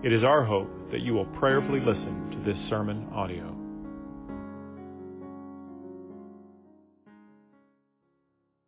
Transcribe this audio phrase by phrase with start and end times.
[0.00, 3.52] It is our hope that you will prayerfully listen to this sermon audio.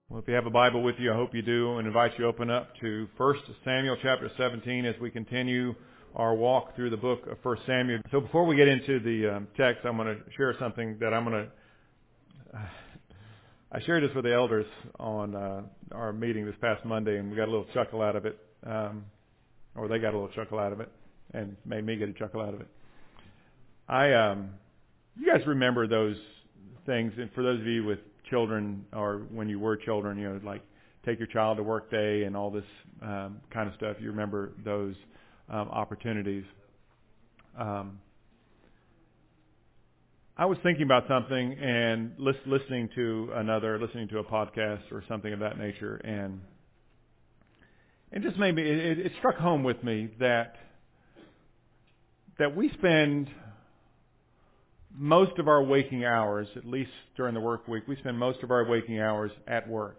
[0.08, 2.24] Well, if you have a Bible with you, I hope you do, and invite you
[2.24, 5.72] to open up to 1 Samuel chapter 17 as we continue
[6.16, 8.00] our walk through the book of 1 Samuel.
[8.10, 11.24] So before we get into the um, text, I'm going to share something that I'm
[11.26, 11.46] going
[12.52, 12.60] to.
[13.70, 14.66] I shared this with the elders
[14.98, 15.62] on uh,
[15.92, 19.04] our meeting this past Monday, and we got a little chuckle out of it, um,
[19.76, 20.90] or they got a little chuckle out of it
[21.32, 22.68] and made me get a chuckle out of it.
[23.88, 24.50] I, um,
[25.18, 26.16] you guys remember those
[26.86, 30.40] things, and for those of you with children or when you were children, you know,
[30.44, 30.62] like
[31.04, 32.64] take your child to work day and all this
[33.02, 33.96] um, kind of stuff.
[34.00, 34.94] You remember those
[35.48, 36.44] um, opportunities.
[37.58, 37.98] Um,
[40.36, 45.32] I was thinking about something and listening to another, listening to a podcast or something
[45.32, 46.40] of that nature, and
[48.12, 48.62] it just made me.
[48.62, 50.54] It, it struck home with me that
[52.40, 53.28] that we spend
[54.96, 58.50] most of our waking hours, at least during the work week, we spend most of
[58.50, 59.98] our waking hours at work.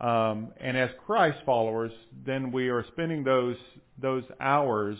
[0.00, 1.92] Um, and as Christ followers,
[2.24, 3.56] then we are spending those
[4.00, 4.96] those hours.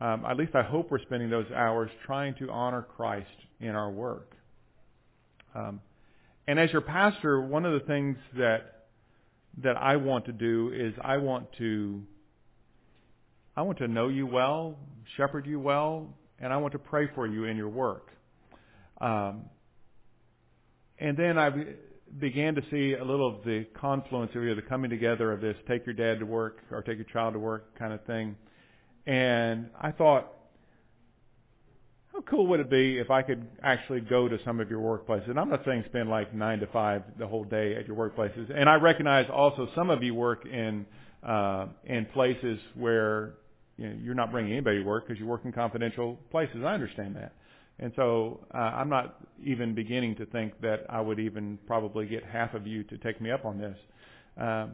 [0.00, 3.28] Um, at least I hope we're spending those hours trying to honor Christ
[3.60, 4.34] in our work.
[5.54, 5.82] Um,
[6.48, 8.86] and as your pastor, one of the things that
[9.62, 12.02] that I want to do is I want to
[13.54, 14.78] I want to know you well,
[15.16, 18.10] shepherd you well, and I want to pray for you in your work.
[19.00, 19.44] Um,
[20.98, 21.50] and then I
[22.18, 25.84] began to see a little of the confluence of the coming together of this take
[25.86, 28.36] your dad to work or take your child to work kind of thing.
[29.06, 30.30] And I thought,
[32.12, 35.28] how cool would it be if I could actually go to some of your workplaces?
[35.30, 38.52] And I'm not saying spend like nine to five the whole day at your workplaces.
[38.56, 40.86] And I recognize also some of you work in
[41.26, 43.34] uh, in places where
[43.76, 46.58] you know, you're not bringing anybody to work because you work in confidential places.
[46.64, 47.34] I understand that.
[47.78, 52.24] And so uh, I'm not even beginning to think that I would even probably get
[52.24, 53.76] half of you to take me up on this.
[54.36, 54.72] Um,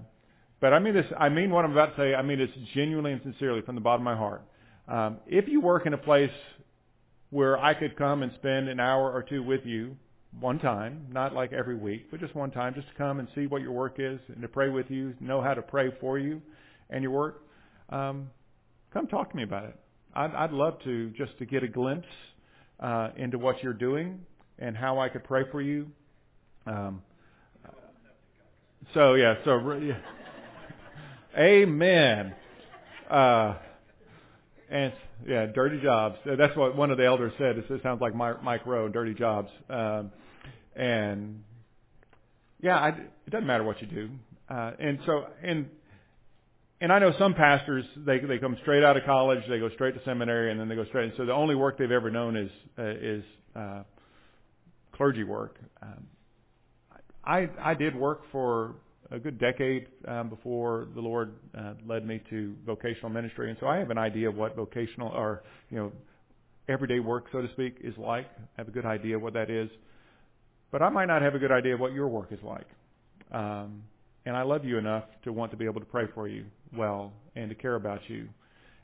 [0.61, 1.07] but I mean this.
[1.19, 2.15] I mean what I'm about to say.
[2.15, 4.43] I mean this genuinely and sincerely from the bottom of my heart.
[4.87, 6.31] Um, if you work in a place
[7.31, 9.97] where I could come and spend an hour or two with you
[10.39, 13.47] one time, not like every week, but just one time, just to come and see
[13.47, 16.43] what your work is and to pray with you, know how to pray for you
[16.91, 17.43] and your work.
[17.89, 18.31] Um,
[18.93, 19.77] come talk to me about it.
[20.15, 22.09] I'd, I'd love to just to get a glimpse
[22.81, 24.21] uh, into what you're doing
[24.59, 25.89] and how I could pray for you.
[26.67, 27.03] Um,
[28.95, 29.99] so yeah, so yeah.
[31.39, 32.35] amen.
[33.09, 33.57] Uh,
[34.71, 34.93] and
[35.27, 36.17] yeah, dirty jobs.
[36.25, 37.59] That's what one of the elders said.
[37.59, 39.51] It sounds like Mike Rowe, dirty jobs.
[39.69, 40.13] Um,
[40.75, 41.43] and
[42.61, 44.11] yeah, I, it doesn't matter what you do.
[44.49, 45.69] Uh, and so, and
[46.81, 49.95] and I know some pastors they they come straight out of college, they go straight
[49.95, 51.05] to seminary, and then they go straight.
[51.05, 53.25] And so the only work they've ever known is uh, is
[53.55, 53.83] uh,
[54.93, 55.59] clergy work.
[55.83, 56.07] Um,
[57.25, 58.77] I I did work for
[59.11, 63.67] a good decade um, before the Lord uh, led me to vocational ministry, and so
[63.67, 65.93] I have an idea of what vocational or you know
[66.69, 68.27] everyday work, so to speak, is like.
[68.39, 69.69] I have a good idea of what that is,
[70.71, 72.67] but I might not have a good idea of what your work is like.
[73.33, 73.83] Um,
[74.27, 76.45] and I love you enough to want to be able to pray for you
[76.77, 78.29] well and to care about you.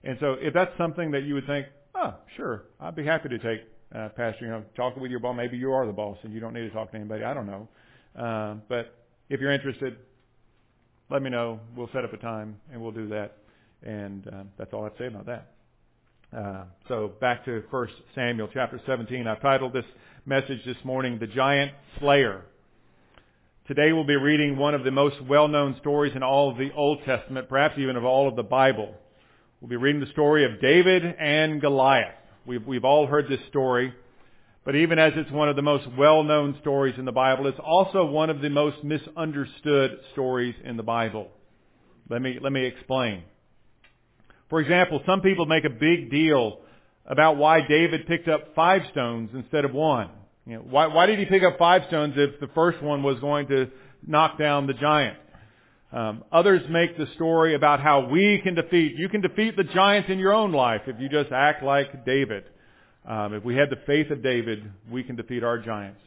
[0.05, 3.39] And so if that's something that you would think, oh, sure, I'd be happy to
[3.39, 3.61] take
[3.95, 5.37] uh, pastor, you know, talking with your boss.
[5.37, 7.25] Maybe you are the boss and you don't need to talk to anybody.
[7.25, 7.69] I don't know.
[8.19, 8.95] Uh, but
[9.29, 9.97] if you're interested,
[11.11, 11.61] let me know.
[11.77, 13.37] We'll set up a time and we'll do that.
[13.83, 15.53] And uh, that's all I'd say about that.
[16.37, 19.27] Uh, so back to 1 Samuel chapter 17.
[19.27, 19.85] I've titled this
[20.25, 22.45] message this morning, The Giant Slayer.
[23.69, 27.01] Today we'll be reading one of the most well-known stories in all of the Old
[27.05, 28.95] Testament, perhaps even of all of the Bible.
[29.61, 32.15] We'll be reading the story of David and Goliath.
[32.47, 33.93] We've, we've all heard this story,
[34.65, 38.05] but even as it's one of the most well-known stories in the Bible, it's also
[38.05, 41.27] one of the most misunderstood stories in the Bible.
[42.09, 43.25] Let me, let me explain.
[44.49, 46.61] For example, some people make a big deal
[47.05, 50.11] about why David picked up five stones instead of one.
[50.47, 53.19] You know, why, why did he pick up five stones if the first one was
[53.19, 53.69] going to
[54.07, 55.19] knock down the giant?
[55.93, 58.95] Um, others make the story about how we can defeat.
[58.97, 62.45] You can defeat the giants in your own life if you just act like David.
[63.05, 66.01] Um, if we had the faith of David, we can defeat our giants.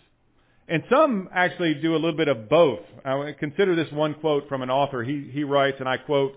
[0.68, 2.82] And some actually do a little bit of both.
[3.04, 5.04] I consider this one quote from an author.
[5.04, 6.34] He, he writes, and I quote,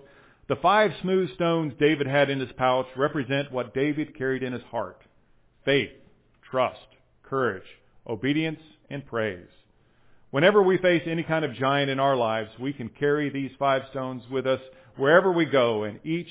[0.48, 4.62] the five smooth stones David had in his pouch represent what David carried in his
[4.70, 5.00] heart.
[5.64, 5.90] Faith,
[6.50, 6.78] trust,
[7.22, 7.62] courage,
[8.06, 8.60] obedience,
[8.90, 9.48] and praise.
[10.30, 13.82] Whenever we face any kind of giant in our lives, we can carry these five
[13.90, 14.60] stones with us
[14.96, 16.28] wherever we go and each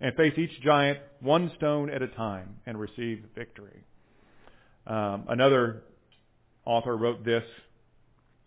[0.00, 3.84] and face each giant one stone at a time and receive victory.
[4.86, 5.82] Um, another
[6.64, 7.44] author wrote this.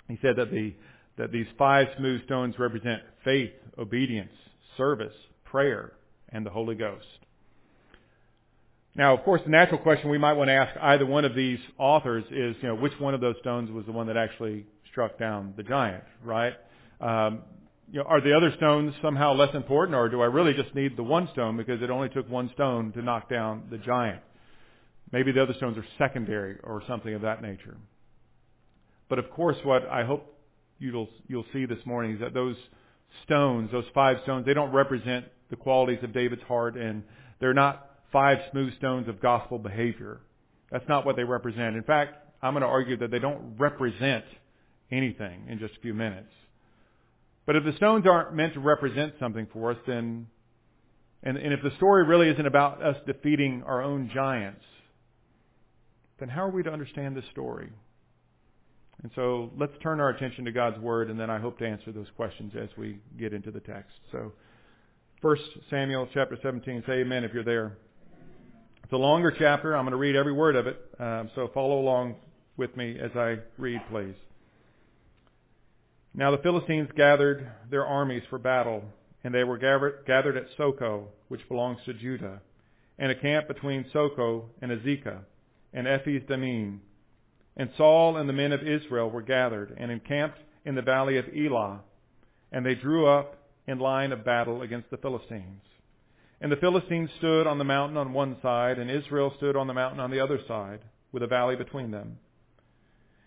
[0.07, 0.74] He said that the
[1.18, 4.31] that these five smooth stones represent faith, obedience,
[4.75, 5.13] service,
[5.46, 5.94] prayer,
[6.30, 7.06] and the Holy Ghost.
[8.95, 11.60] Now, of course, the natural question we might want to ask either one of these
[11.80, 15.18] authors is, you know, which one of those stones was the one that actually struck
[15.18, 16.54] down the giant, right?
[17.01, 17.42] Um,
[17.92, 20.95] you know, are the other stones somehow less important, or do I really just need
[20.95, 24.22] the one stone because it only took one stone to knock down the giant?
[25.12, 27.78] Maybe the other stones are secondary or something of that nature.
[29.10, 30.38] But of course, what I hope
[30.80, 32.56] you'll you'll see this morning is that those
[33.25, 37.04] stones, those five stones, they don't represent the qualities of David's heart, and
[37.39, 40.21] they're not five smooth stones of gospel behavior.
[40.71, 41.75] That's not what they represent.
[41.75, 44.24] In fact, I'm going to argue that they don't represent
[44.92, 46.30] anything in just a few minutes.
[47.45, 50.27] But if the stones aren't meant to represent something for us, then,
[51.24, 54.63] and, and if the story really isn't about us defeating our own giants,
[56.19, 57.69] then how are we to understand this story?
[59.01, 61.92] And so let's turn our attention to God's Word, and then I hope to answer
[61.92, 63.95] those questions as we get into the text.
[64.12, 64.31] So,
[65.21, 65.38] 1
[65.69, 66.83] Samuel chapter 17.
[66.86, 67.77] Say amen if you're there.
[68.84, 69.76] It's a longer chapter.
[69.76, 70.78] I'm going to read every word of it.
[71.00, 72.16] Um, so follow along
[72.58, 74.16] with me as I read, please.
[76.14, 78.84] Now the Philistines gathered their armies for battle,
[79.24, 82.42] and they were gathered at Socoh, which belongs to Judah,
[83.00, 85.22] and a camp between Socoh and Azekah,
[85.74, 86.82] and Ephes Dammim.
[87.56, 91.26] And Saul and the men of Israel were gathered and encamped in the valley of
[91.34, 91.80] Elah,
[92.52, 95.62] and they drew up in line of battle against the Philistines.
[96.44, 99.74] And the Philistines stood on the mountain on one side, and Israel stood on the
[99.74, 100.81] mountain on the other side,
[101.13, 102.18] with a valley between them.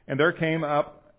[0.07, 1.15] And there came up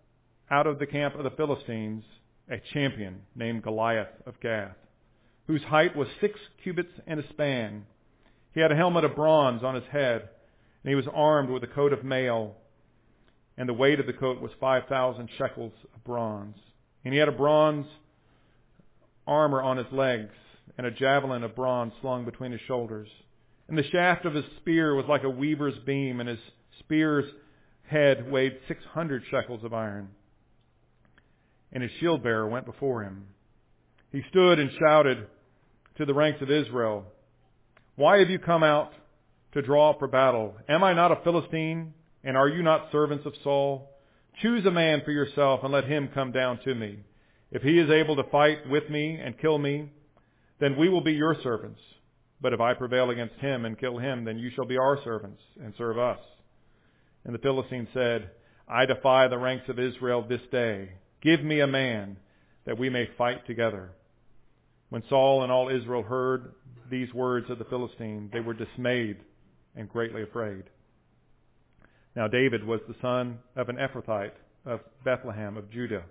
[0.52, 2.04] out of the camp of the Philistines
[2.52, 4.76] a champion named Goliath of Gath,
[5.48, 7.88] whose height was six cubits and a span.
[8.54, 10.30] He had a helmet of bronze on his head,
[10.84, 12.58] and he was armed with a coat of mail,
[13.58, 16.58] and the weight of the coat was 5,000 shekels of bronze.
[17.04, 17.88] And he had a bronze
[19.26, 20.36] armor on his legs
[20.78, 23.08] and a javelin of bronze slung between his shoulders.
[23.68, 26.40] And the shaft of his spear was like a weaver's beam, and his
[26.80, 27.26] spear's
[27.88, 30.10] head weighed 600 shekels of iron.
[31.72, 33.26] And his shield bearer went before him.
[34.12, 35.28] He stood and shouted
[35.98, 37.06] to the ranks of Israel,
[37.96, 38.92] Why have you come out
[39.54, 40.56] to draw up for battle?
[40.70, 41.94] Am I not a Philistine?
[42.24, 43.90] And are you not servants of Saul?
[44.42, 47.00] Choose a man for yourself and let him come down to me.
[47.52, 49.90] If he is able to fight with me and kill me,
[50.60, 51.80] then we will be your servants.
[52.40, 55.42] But if I prevail against him and kill him, then you shall be our servants
[55.62, 56.20] and serve us.
[57.26, 58.30] And the Philistine said,
[58.68, 60.90] I defy the ranks of Israel this day.
[61.22, 62.18] Give me a man
[62.66, 63.92] that we may fight together.
[64.90, 66.54] When Saul and all Israel heard
[66.90, 69.18] these words of the Philistine, they were dismayed
[69.76, 70.64] and greatly afraid.
[72.16, 74.34] Now David was the son of an Ephrathite
[74.66, 76.04] of Bethlehem of Judah,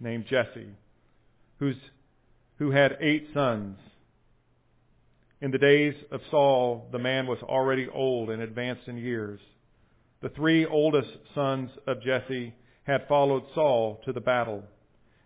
[0.00, 0.74] named Jesse,
[1.58, 1.76] whose
[2.58, 3.78] who had eight sons.
[5.40, 9.40] In the days of Saul, the man was already old and advanced in years.
[10.20, 12.54] The three oldest sons of Jesse
[12.84, 14.62] had followed Saul to the battle,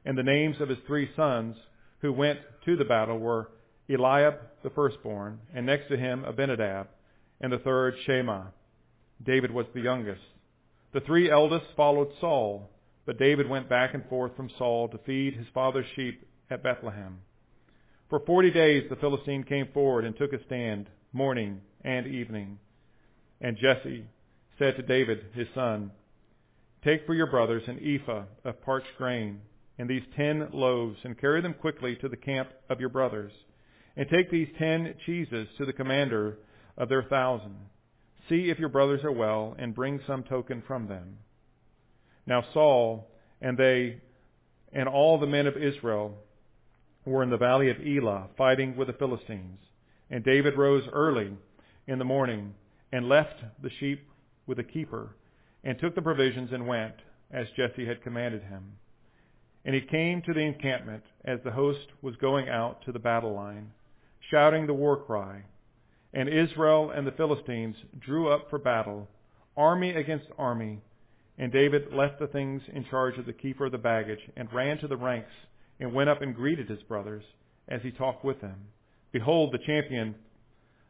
[0.05, 1.57] and the names of his three sons
[2.01, 3.51] who went to the battle were
[3.89, 6.89] Eliab the firstborn, and next to him Abinadab,
[7.41, 8.53] and the third Shammah.
[9.23, 10.23] David was the youngest.
[10.93, 12.71] The three eldest followed Saul,
[13.05, 17.19] but David went back and forth from Saul to feed his father's sheep at Bethlehem.
[18.09, 22.59] For forty days the Philistine came forward and took a stand, morning and evening.
[23.41, 24.07] And Jesse
[24.59, 25.91] said to David, his son,
[26.85, 29.41] Take for your brothers an ephah of parched grain
[29.79, 33.33] and these ten loaves, and carry them quickly to the camp of your brothers.
[33.97, 36.39] And take these ten cheeses to the commander
[36.79, 37.57] of their thousand.
[38.29, 41.19] See if your brothers are well, and bring some token from them.
[42.27, 43.11] Now Saul
[43.41, 44.01] and they
[44.73, 46.15] and all the men of Israel
[47.07, 49.61] were in the valley of Elah fighting with the Philistines.
[50.11, 51.33] And David rose early
[51.87, 52.55] in the morning
[52.93, 54.07] and left the sheep
[54.47, 55.17] with a keeper
[55.65, 56.95] and took the provisions and went
[57.31, 58.73] as Jesse had commanded him.
[59.65, 63.35] And he came to the encampment as the host was going out to the battle
[63.35, 63.73] line,
[64.31, 65.43] shouting the war cry.
[66.13, 69.09] And Israel and the Philistines drew up for battle,
[69.57, 70.81] army against army.
[71.39, 74.79] And David left the things in charge of the keeper of the baggage and ran
[74.79, 75.33] to the ranks
[75.81, 77.25] and went up and greeted his brothers
[77.69, 78.57] as he talked with them.
[79.13, 80.15] Behold, the champion,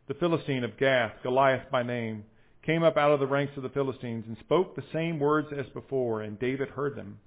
[0.09, 2.25] the Philistine of Gath, Goliath by name,
[2.65, 5.67] came up out of the ranks of the Philistines and spoke the same words as
[5.73, 7.19] before, and David heard them.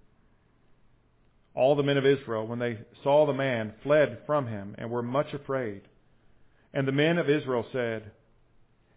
[1.55, 5.01] All the men of Israel, when they saw the man, fled from him and were
[5.01, 5.81] much afraid.
[6.73, 8.11] And the men of Israel said,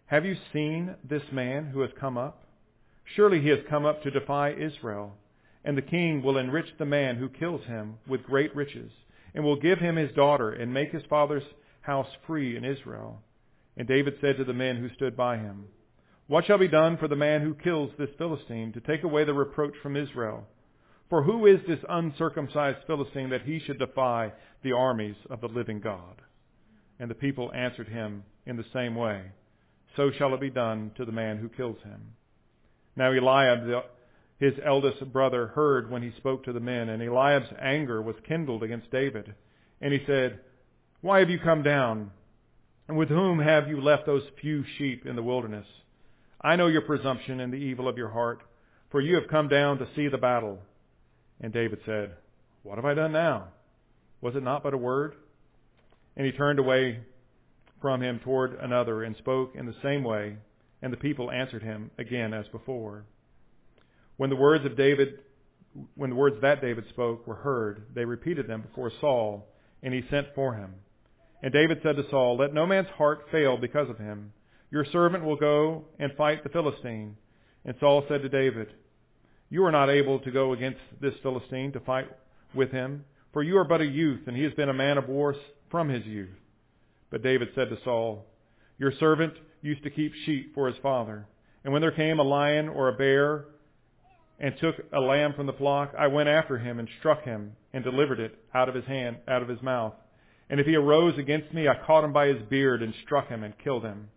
[0.05, 2.43] Have you seen this man who has come up?
[3.15, 5.15] Surely he has come up to defy Israel.
[5.65, 8.91] And the king will enrich the man who kills him with great riches,
[9.33, 11.43] and will give him his daughter, and make his father's
[11.81, 13.21] house free in Israel.
[13.77, 15.65] And David said to the men who stood by him,
[16.27, 19.33] What shall be done for the man who kills this Philistine, to take away the
[19.33, 20.47] reproach from Israel?
[21.09, 24.31] For who is this uncircumcised Philistine that he should defy
[24.63, 26.21] the armies of the living God?
[26.99, 29.23] And the people answered him in the same way,
[29.95, 32.01] So shall it be done to the man who kills him.
[32.95, 33.83] Now Eliab,
[34.39, 38.63] his eldest brother, heard when he spoke to the men, and Eliab's anger was kindled
[38.63, 39.33] against David.
[39.81, 40.39] And he said,
[41.01, 42.11] Why have you come down?
[42.87, 45.67] And with whom have you left those few sheep in the wilderness?
[46.41, 48.41] I know your presumption and the evil of your heart,
[48.91, 50.59] for you have come down to see the battle.
[51.39, 52.11] And David said,
[52.63, 53.49] What have I done now?
[54.21, 55.15] Was it not but a word?
[56.17, 56.99] And he turned away
[57.81, 60.37] from him toward another and spoke in the same way,
[60.81, 63.05] and the people answered him again as before.
[64.17, 65.19] When the words of David,
[65.95, 69.47] when the words that David spoke were heard, they repeated them before Saul,
[69.81, 70.75] and he sent for him.
[71.41, 74.31] And David said to Saul, Let no man's heart fail because of him.
[74.71, 77.17] Your servant will go and fight the Philistine.
[77.65, 78.67] And Saul said to David,
[79.49, 82.07] You are not able to go against this Philistine to fight
[82.53, 85.09] with him, for you are but a youth, and he has been a man of
[85.09, 85.35] war
[85.69, 86.29] from his youth.
[87.09, 88.25] But David said to Saul,
[88.77, 91.27] Your servant used to keep sheep for his father.
[91.63, 93.45] And when there came a lion or a bear
[94.39, 97.83] and took a lamb from the flock, I went after him and struck him and
[97.83, 99.93] delivered it out of his hand, out of his mouth.
[100.49, 103.43] And if he arose against me, I caught him by his beard and struck him
[103.43, 104.09] and killed him.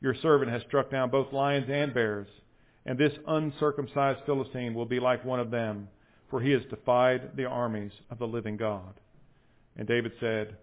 [0.00, 2.28] Your servant has struck down both lions and bears,
[2.84, 5.88] and this uncircumcised Philistine will be like one of them,
[6.28, 9.00] for he has defied the armies of the living God.
[9.76, 10.56] And David said,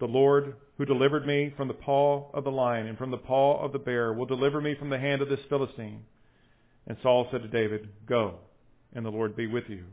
[0.00, 3.62] The Lord who delivered me from the paw of the lion and from the paw
[3.62, 6.04] of the bear will deliver me from the hand of this Philistine.
[6.86, 8.36] And Saul said to David, Go,
[8.94, 9.84] and the Lord be with you.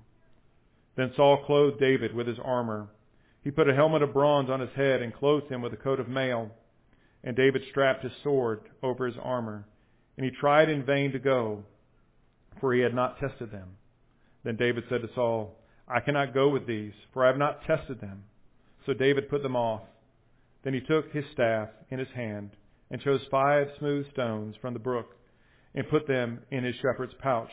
[0.96, 2.90] Then Saul clothed David with his armor
[3.44, 6.00] he put a helmet of bronze on his head and clothed him with a coat
[6.00, 6.52] of mail.
[7.24, 9.66] And David strapped his sword over his armor.
[10.18, 11.64] And he tried in vain to go,
[12.62, 13.78] for he had not tested them.
[14.44, 15.58] Then David said to Saul,
[15.88, 18.24] I cannot go with these, for I have not tested them.
[18.86, 19.82] So David put them off.
[20.64, 22.52] Then he took his staff in his hand
[22.90, 25.18] and chose five smooth stones from the brook
[25.75, 27.51] and put them in his shepherd's pouch.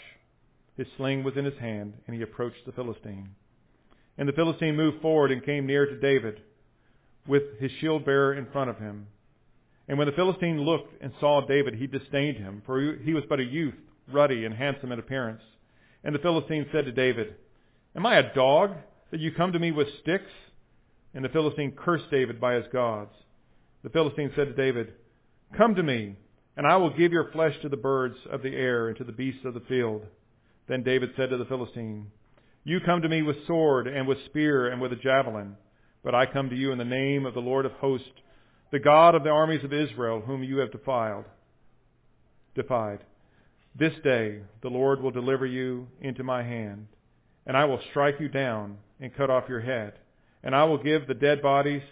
[0.76, 3.30] His sling was in his hand, and he approached the Philistine.
[4.18, 6.40] And the Philistine moved forward and came near to David
[7.26, 9.06] with his shield bearer in front of him.
[9.88, 13.40] And when the Philistine looked and saw David, he disdained him, for he was but
[13.40, 13.74] a youth,
[14.12, 15.42] ruddy and handsome in appearance.
[16.04, 17.34] And the Philistine said to David,
[17.96, 18.72] Am I a dog
[19.10, 20.30] that you come to me with sticks?
[21.12, 23.10] And the Philistine cursed David by his gods.
[23.82, 24.92] The Philistine said to David,
[25.56, 26.16] Come to me,
[26.60, 29.12] and I will give your flesh to the birds of the air and to the
[29.12, 30.02] beasts of the field.
[30.68, 32.08] Then David said to the Philistine,
[32.64, 35.56] you come to me with sword and with spear and with a javelin,
[36.04, 38.10] but I come to you in the name of the Lord of hosts,
[38.72, 41.24] the God of the armies of Israel, whom you have defiled,
[42.54, 42.98] defied.
[43.74, 46.88] This day the Lord will deliver you into my hand,
[47.46, 49.94] and I will strike you down and cut off your head,
[50.42, 51.84] and I will give the dead bodies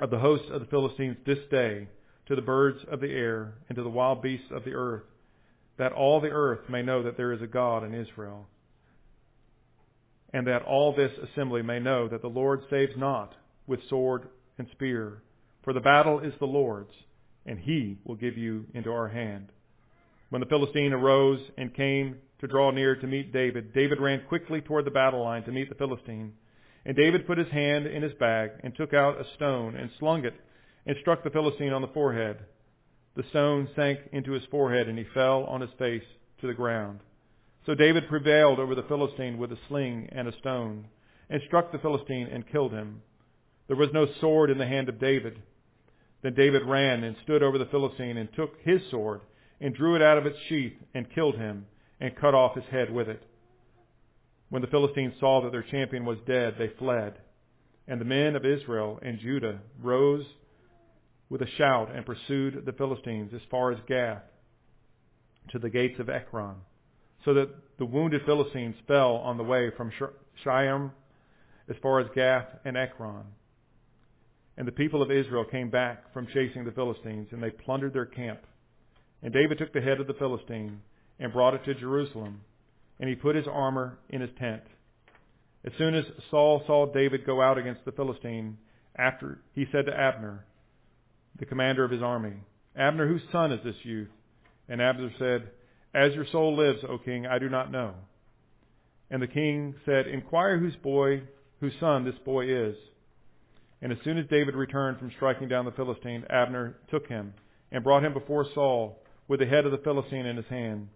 [0.00, 1.86] of the hosts of the Philistines this day
[2.30, 5.02] to the birds of the air and to the wild beasts of the earth,
[5.78, 8.46] that all the earth may know that there is a God in Israel
[10.32, 13.34] and that all this assembly may know that the Lord saves not
[13.66, 15.22] with sword and spear,
[15.64, 16.94] for the battle is the Lord's,
[17.46, 19.48] and he will give you into our hand.
[20.28, 24.60] When the Philistine arose and came to draw near to meet David, David ran quickly
[24.60, 26.34] toward the battle line to meet the Philistine.
[26.86, 30.24] And David put his hand in his bag and took out a stone and slung
[30.24, 30.34] it
[30.86, 32.38] and struck the Philistine on the forehead.
[33.16, 36.04] The stone sank into his forehead and he fell on his face
[36.40, 37.00] to the ground.
[37.66, 40.86] So David prevailed over the Philistine with a sling and a stone,
[41.28, 43.02] and struck the Philistine and killed him.
[43.68, 45.40] There was no sword in the hand of David.
[46.22, 49.20] Then David ran and stood over the Philistine and took his sword
[49.60, 51.66] and drew it out of its sheath and killed him
[52.00, 53.22] and cut off his head with it.
[54.48, 57.14] When the Philistines saw that their champion was dead, they fled.
[57.86, 60.24] And the men of Israel and Judah rose
[61.30, 64.22] with a shout and pursued the Philistines as far as Gath
[65.52, 66.56] to the gates of Ekron,
[67.24, 69.90] so that the wounded Philistines fell on the way from
[70.44, 70.90] Shaaraim
[71.68, 73.24] as far as Gath and Ekron.
[74.56, 78.06] And the people of Israel came back from chasing the Philistines, and they plundered their
[78.06, 78.40] camp.
[79.22, 80.80] And David took the head of the Philistine
[81.18, 82.40] and brought it to Jerusalem,
[82.98, 84.62] and he put his armor in his tent.
[85.64, 88.58] As soon as Saul saw David go out against the Philistine,
[88.96, 90.44] after he said to Abner,
[91.38, 92.34] the commander of his army,
[92.76, 94.08] Abner, whose son is this youth?
[94.68, 95.50] And Abner said,
[95.94, 97.94] As your soul lives, O king, I do not know.
[99.10, 101.22] And the king said, Inquire whose boy,
[101.60, 102.76] whose son this boy is.
[103.82, 107.34] And as soon as David returned from striking down the Philistine, Abner took him
[107.72, 110.88] and brought him before Saul with the head of the Philistine in his hand.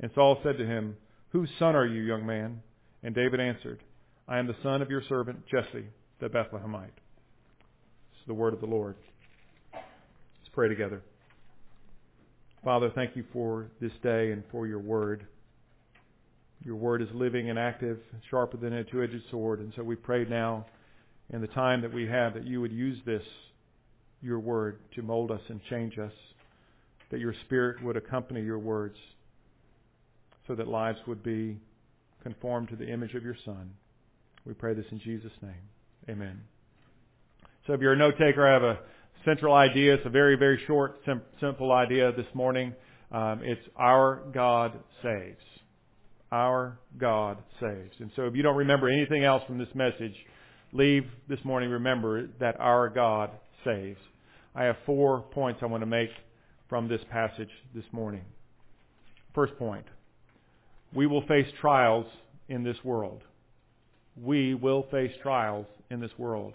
[0.00, 0.96] And Saul said to him,
[1.30, 2.62] Whose son are you, young man?
[3.02, 3.80] And David answered,
[4.26, 5.86] I am the son of your servant Jesse,
[6.20, 6.94] the Bethlehemite.
[6.94, 8.96] This is the word of the Lord.
[10.54, 11.02] Pray together.
[12.62, 15.26] Father, thank you for this day and for your word.
[16.62, 17.98] Your word is living and active,
[18.30, 19.58] sharper than a two-edged sword.
[19.58, 20.64] And so we pray now
[21.30, 23.22] in the time that we have that you would use this,
[24.22, 26.12] your word, to mold us and change us,
[27.10, 28.96] that your spirit would accompany your words
[30.46, 31.58] so that lives would be
[32.22, 33.70] conformed to the image of your Son.
[34.46, 35.52] We pray this in Jesus' name.
[36.08, 36.40] Amen.
[37.66, 38.78] So if you're a note taker, I have a
[39.24, 39.94] central idea.
[39.94, 42.74] It's a very, very short, sim- simple idea this morning.
[43.10, 45.40] Um, it's our God saves.
[46.32, 47.94] Our God saves.
[48.00, 50.14] And so if you don't remember anything else from this message,
[50.72, 53.30] leave this morning, remember that our God
[53.64, 53.98] saves.
[54.54, 56.10] I have four points I want to make
[56.68, 58.24] from this passage this morning.
[59.34, 59.84] First point.
[60.94, 62.06] We will face trials
[62.48, 63.22] in this world.
[64.20, 66.54] We will face trials in this world.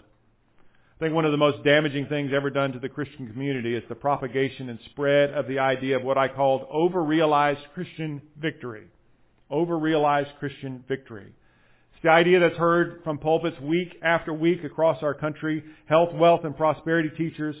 [1.00, 3.82] I think one of the most damaging things ever done to the Christian community is
[3.88, 8.84] the propagation and spread of the idea of what I called over-realized Christian victory.
[9.48, 11.24] Over-realized Christian victory.
[11.94, 16.44] It's the idea that's heard from pulpits week after week across our country, health, wealth,
[16.44, 17.56] and prosperity teachers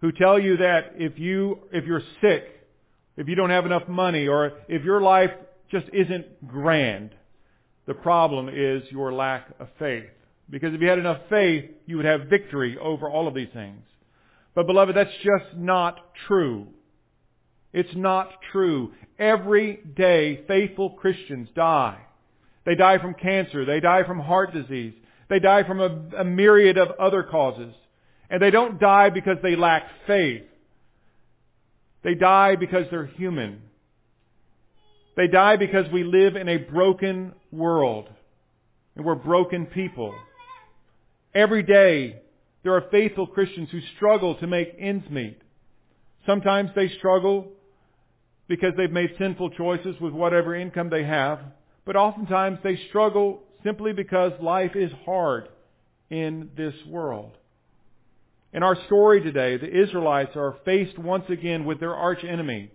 [0.00, 2.44] who tell you that if you, if you're sick,
[3.16, 5.32] if you don't have enough money, or if your life
[5.72, 7.10] just isn't grand,
[7.86, 10.04] the problem is your lack of faith.
[10.48, 13.82] Because if you had enough faith, you would have victory over all of these things.
[14.54, 16.68] But beloved, that's just not true.
[17.72, 18.92] It's not true.
[19.18, 21.98] Every day, faithful Christians die.
[22.64, 23.64] They die from cancer.
[23.64, 24.94] They die from heart disease.
[25.28, 27.74] They die from a, a myriad of other causes.
[28.30, 30.42] And they don't die because they lack faith.
[32.02, 33.62] They die because they're human.
[35.16, 38.08] They die because we live in a broken world.
[38.94, 40.14] And we're broken people.
[41.36, 42.22] Every day,
[42.62, 45.38] there are faithful Christians who struggle to make ends meet.
[46.24, 47.48] Sometimes they struggle
[48.48, 51.40] because they've made sinful choices with whatever income they have.
[51.84, 55.50] But oftentimes they struggle simply because life is hard
[56.08, 57.32] in this world.
[58.54, 62.70] In our story today, the Israelites are faced once again with their arch enemy,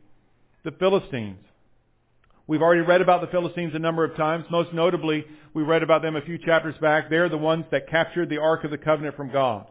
[0.63, 1.43] the Philistines.
[2.47, 4.45] We've already read about the Philistines a number of times.
[4.49, 7.09] Most notably, we read about them a few chapters back.
[7.09, 9.67] They're the ones that captured the Ark of the Covenant from God.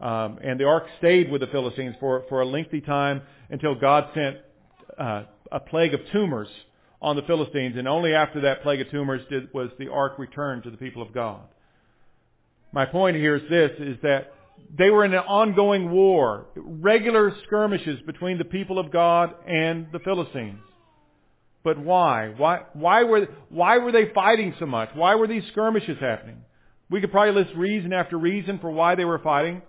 [0.00, 4.08] Um, and the Ark stayed with the Philistines for, for a lengthy time until God
[4.14, 4.36] sent
[4.98, 6.48] uh, a plague of tumors
[7.00, 10.62] on the Philistines, and only after that plague of tumors did, was the ark returned
[10.62, 11.40] to the people of God.
[12.72, 14.32] My point here is this, is that
[14.78, 19.98] they were in an ongoing war, regular skirmishes between the people of God and the
[19.98, 20.60] Philistines.
[21.64, 22.34] But why?
[22.36, 24.90] Why, why were, why were they fighting so much?
[24.94, 26.38] Why were these skirmishes happening?
[26.90, 29.62] We could probably list reason after reason for why they were fighting.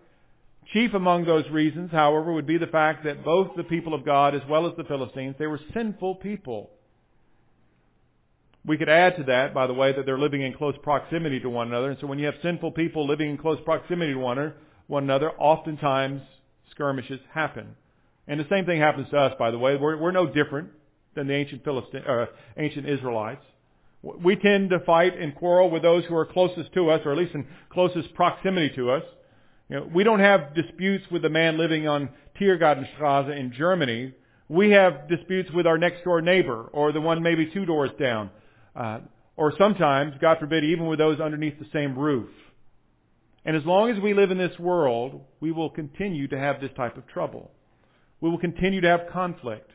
[0.72, 4.34] Chief among those reasons, however, would be the fact that both the people of God
[4.34, 6.72] as well as the Philistines, they were sinful people.
[8.66, 11.50] We could add to that, by the way, that they're living in close proximity to
[11.50, 11.92] one another.
[11.92, 16.22] And so when you have sinful people living in close proximity to one another, oftentimes
[16.72, 17.76] skirmishes happen.
[18.28, 19.76] And the same thing happens to us, by the way.
[19.76, 20.70] We're, we're no different
[21.16, 22.26] than the ancient Philistine, uh,
[22.58, 23.44] ancient Israelites.
[24.02, 27.18] We tend to fight and quarrel with those who are closest to us, or at
[27.18, 29.04] least in closest proximity to us.
[29.70, 34.14] You know, we don't have disputes with the man living on Tiergartenstrasse in Germany.
[34.50, 38.30] We have disputes with our next door neighbor, or the one maybe two doors down,
[38.76, 39.00] uh,
[39.38, 42.30] or sometimes, God forbid, even with those underneath the same roof.
[43.46, 46.72] And as long as we live in this world, we will continue to have this
[46.76, 47.52] type of trouble.
[48.22, 49.70] We will continue to have conflict.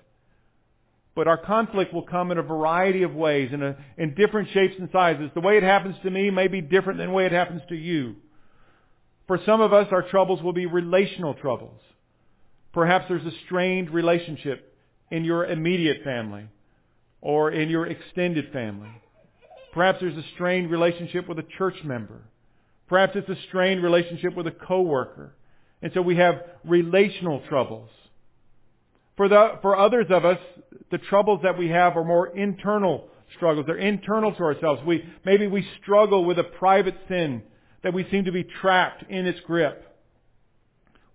[1.18, 4.76] But our conflict will come in a variety of ways, in, a, in different shapes
[4.78, 5.32] and sizes.
[5.34, 7.74] The way it happens to me may be different than the way it happens to
[7.74, 8.14] you.
[9.26, 11.80] For some of us, our troubles will be relational troubles.
[12.72, 14.72] Perhaps there's a strained relationship
[15.10, 16.44] in your immediate family
[17.20, 18.92] or in your extended family.
[19.72, 22.22] Perhaps there's a strained relationship with a church member.
[22.88, 25.34] Perhaps it's a strained relationship with a coworker.
[25.82, 27.90] And so we have relational troubles.
[29.18, 30.38] For, the, for others of us,
[30.92, 33.66] the troubles that we have are more internal struggles.
[33.66, 34.80] They're internal to ourselves.
[34.86, 37.42] We, maybe we struggle with a private sin
[37.82, 39.84] that we seem to be trapped in its grip.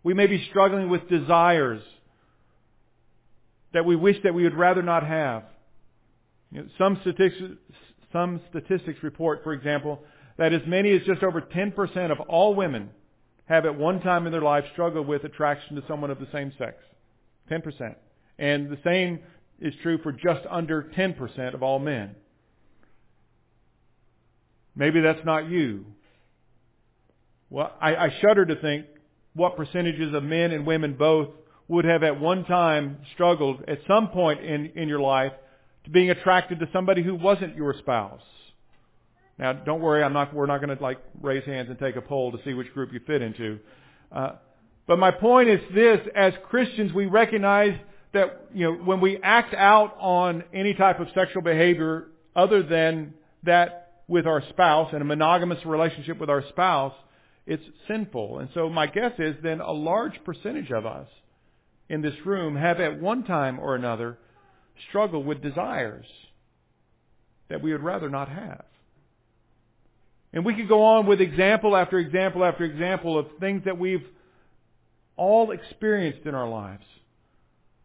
[0.04, 1.82] We may be struggling with desires
[3.74, 5.44] that we wish that we would rather not have.
[6.52, 7.42] You know, some statistics,
[8.12, 10.04] some statistics report, for example,
[10.38, 12.90] that as many as just over 10% of all women
[13.46, 16.52] have at one time in their life struggled with attraction to someone of the same
[16.58, 16.76] sex.
[17.52, 17.96] 10%.
[18.40, 19.20] And the same
[19.60, 22.16] is true for just under 10% of all men.
[24.76, 25.86] Maybe that's not you.
[27.50, 28.88] Well, I, I shudder to think
[29.36, 31.30] what percentages of men and women both
[31.68, 35.32] would have at one time struggled at some point in, in your life
[35.86, 38.22] to being attracted to somebody who wasn't your spouse.
[39.38, 42.02] Now, don't worry, I'm not, we're not going to like raise hands and take a
[42.02, 43.60] poll to see which group you fit into.
[44.12, 44.34] Uh,
[44.86, 47.78] but my point is this, as Christians, we recognize
[48.14, 53.14] that, you know, when we act out on any type of sexual behavior other than
[53.44, 56.94] that with our spouse and a monogamous relationship with our spouse,
[57.46, 58.40] it's sinful.
[58.40, 61.08] And so my guess is then a large percentage of us
[61.90, 64.18] in this room have at one time or another
[64.90, 66.06] struggled with desires
[67.50, 68.66] that we would rather not have.
[70.34, 74.04] And we could go on with example after example after example of things that we've
[75.16, 76.84] all experienced in our lives.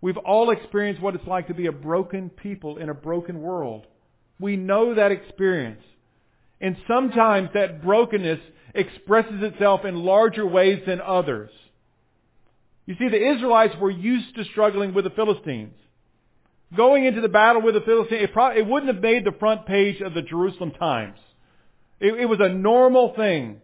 [0.01, 3.87] We've all experienced what it's like to be a broken people in a broken world.
[4.39, 5.83] We know that experience.
[6.61, 8.41] And sometimes that brokenness
[8.75, 11.51] expresses itself in larger ways than others.
[12.87, 15.75] You see, the Israelites were used to struggling with the Philistines.
[16.77, 19.67] Going into the battle with the Philistines, it, probably, it wouldn't have made the front
[19.67, 21.19] page of the Jerusalem Times.
[22.01, 23.61] It, it was a normal thing.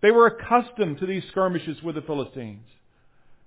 [0.00, 2.66] They were accustomed to these skirmishes with the Philistines.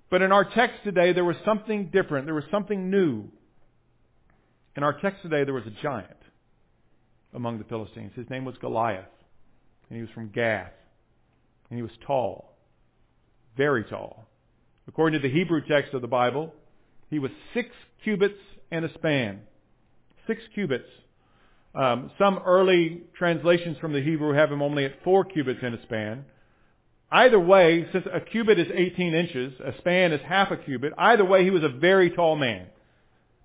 [0.10, 2.26] But in our text today, there was something different.
[2.26, 3.30] There was something new.
[4.76, 6.10] In our text today, there was a giant
[7.34, 8.12] among the Philistines.
[8.16, 9.06] His name was Goliath.
[9.90, 10.74] And he was from Gath.
[11.70, 12.58] And he was tall.
[13.56, 14.28] Very tall.
[14.88, 16.54] According to the Hebrew text of the Bible,
[17.10, 17.70] he was six
[18.04, 18.40] cubits
[18.72, 19.42] and a span.
[20.28, 20.90] Six cubits.
[21.74, 25.82] Um, some early translations from the Hebrew have him only at four cubits and a
[25.84, 26.26] span.
[27.12, 31.26] Either way, since a cubit is 18 inches, a span is half a cubit, either
[31.26, 32.68] way he was a very tall man.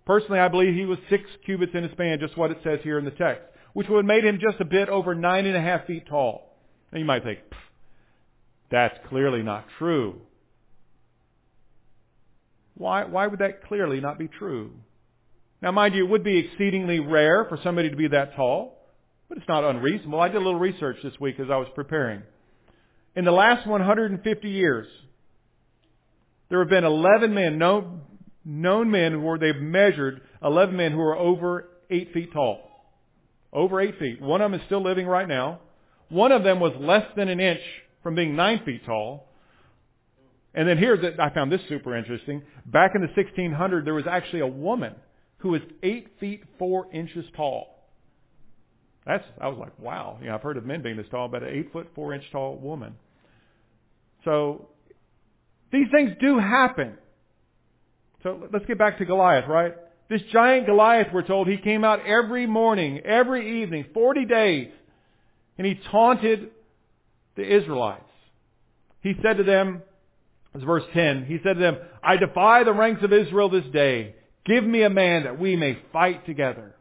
[0.05, 2.97] Personally, I believe he was six cubits in a span, just what it says here
[2.97, 5.61] in the text, which would have made him just a bit over nine and a
[5.61, 6.57] half feet tall.
[6.93, 7.41] Now you might think,
[8.71, 10.21] that's clearly not true.
[12.75, 14.73] Why, why would that clearly not be true?
[15.61, 18.79] Now, mind you, it would be exceedingly rare for somebody to be that tall,
[19.29, 20.21] but it's not unreasonable.
[20.21, 22.23] I did a little research this week as I was preparing.
[23.17, 24.87] In the last 150 years,
[26.51, 28.03] there have been 11 men, known,
[28.45, 32.61] known men where they've measured 11 men who are over 8 feet tall.
[33.55, 34.21] Over 8 feet.
[34.21, 35.61] One of them is still living right now.
[36.11, 37.63] One of them was less than an inch
[38.03, 39.29] from being 9 feet tall.
[40.55, 42.43] And then here's, I found this super interesting.
[42.67, 44.95] Back in the 1600s, there was actually a woman
[45.39, 47.89] who was 8 feet 4 inches tall.
[49.07, 50.19] That's, I was like, wow.
[50.21, 52.25] You know, I've heard of men being this tall, but an 8 foot 4 inch
[52.31, 52.95] tall woman.
[54.27, 54.69] So
[55.73, 56.99] these things do happen.
[58.25, 59.73] So let's get back to Goliath, right?
[60.11, 64.69] This giant Goliath, we're told, he came out every morning, every evening, 40 days,
[65.57, 66.51] and he taunted
[67.37, 68.03] the Israelites.
[69.01, 69.83] He said to them,
[70.55, 74.17] this verse 10, he said to them, I defy the ranks of Israel this day.
[74.45, 76.75] Give me a man that we may fight together.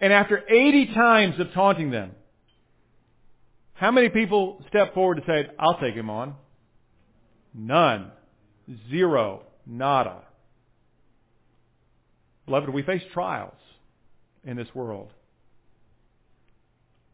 [0.00, 2.12] And after 80 times of taunting them,
[3.76, 6.34] how many people stepped forward and said, I'll take him on?
[7.54, 8.10] None.
[8.90, 9.42] Zero.
[9.66, 10.22] Nada.
[12.46, 13.56] Beloved, we face trials
[14.44, 15.10] in this world.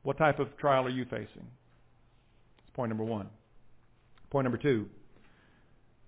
[0.02, 1.26] What type of trial are you facing?
[1.36, 3.28] That's point number one.
[4.30, 4.86] Point number two.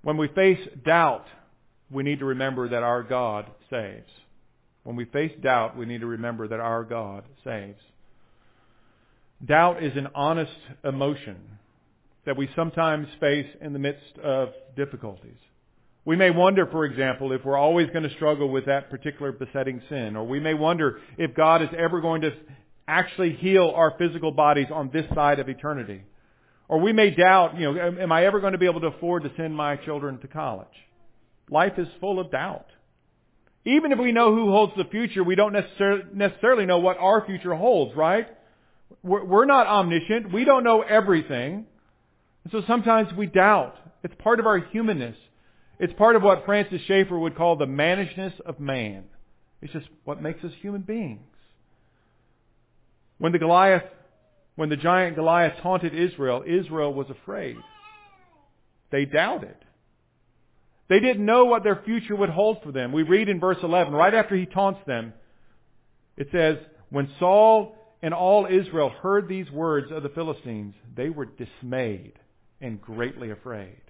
[0.03, 1.25] When we face doubt,
[1.91, 4.11] we need to remember that our God saves.
[4.83, 7.81] When we face doubt, we need to remember that our God saves.
[9.43, 10.53] Doubt is an honest
[10.85, 11.37] emotion
[12.27, 15.37] that we sometimes face in the midst of difficulties.
[16.07, 19.81] We may wonder, for example, if we're always going to struggle with that particular besetting
[19.89, 22.33] sin, or we may wonder if God is ever going to
[22.87, 26.03] actually heal our physical bodies on this side of eternity.
[26.69, 29.23] Or we may doubt, you know, am I ever going to be able to afford
[29.23, 30.67] to send my children to college?
[31.51, 32.67] Life is full of doubt.
[33.67, 37.55] Even if we know who holds the future, we don't necessarily know what our future
[37.55, 38.27] holds, right?
[39.03, 40.33] We're not omniscient.
[40.33, 41.67] We don't know everything.
[42.45, 43.77] And so sometimes we doubt.
[44.03, 45.17] It's part of our humanness.
[45.79, 49.05] It's part of what Francis Schaeffer would call the mannishness of man.
[49.61, 51.21] It's just what makes us human beings.
[53.19, 53.85] When the Goliath,
[54.57, 57.57] when the giant Goliath taunted Israel, Israel was afraid.
[58.91, 59.57] They doubted.
[60.89, 62.93] They didn't know what their future would hold for them.
[62.93, 65.15] We read in verse 11, right after he taunts them,
[66.17, 66.59] it says,
[66.91, 72.13] When Saul and all Israel heard these words of the Philistines, they were dismayed
[72.61, 73.81] and greatly afraid.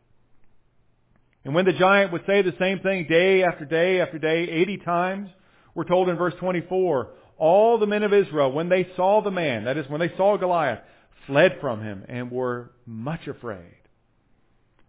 [1.44, 4.76] And when the giant would say the same thing day after day after day, 80
[4.78, 5.30] times,
[5.74, 9.64] we're told in verse 24, all the men of Israel, when they saw the man,
[9.64, 10.78] that is, when they saw Goliath,
[11.26, 13.74] fled from him and were much afraid.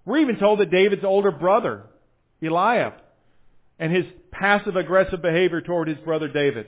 [0.06, 1.86] We're even told that David's older brother,
[2.44, 2.94] Eliab,
[3.80, 6.68] and his passive aggressive behavior toward his brother David.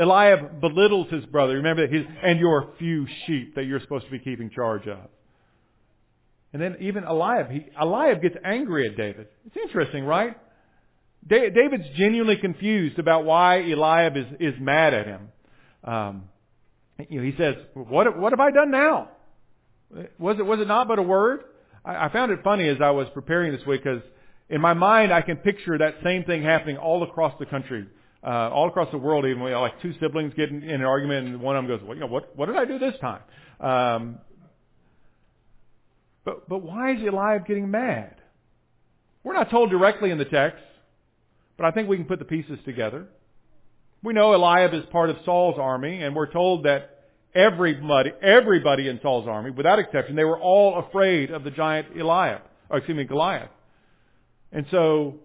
[0.00, 1.54] Eliab belittles his brother.
[1.54, 4.98] Remember, his, and your few sheep that you're supposed to be keeping charge of.
[6.52, 9.28] And then even Eliab, he, Eliab gets angry at David.
[9.46, 10.36] It's interesting, right?
[11.26, 15.28] David's genuinely confused about why Eliab is, is mad at him.
[15.84, 16.24] Um,
[17.08, 19.10] you know, he says, what, what have I done now?
[20.18, 21.44] Was it, was it not but a word?
[21.84, 24.02] I, I found it funny as I was preparing this week because
[24.48, 27.86] in my mind I can picture that same thing happening all across the country,
[28.22, 31.40] uh, all across the world even, we like two siblings getting in an argument and
[31.40, 33.22] one of them goes, well, you know, what, what did I do this time?
[33.60, 34.18] Um,
[36.24, 38.16] but, but why is Eliab getting mad?
[39.24, 40.62] We're not told directly in the text,
[41.56, 43.06] but I think we can put the pieces together.
[44.02, 47.00] We know Eliab is part of Saul's army, and we're told that
[47.34, 52.42] everybody, everybody in Saul's army, without exception, they were all afraid of the giant Eliab,
[52.70, 53.50] or excuse me, Goliath.
[54.52, 55.16] And so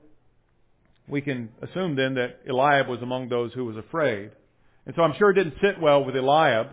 [1.08, 4.32] we can assume then that Eliab was among those who was afraid.
[4.86, 6.68] And so I'm sure it didn't sit well with Eliab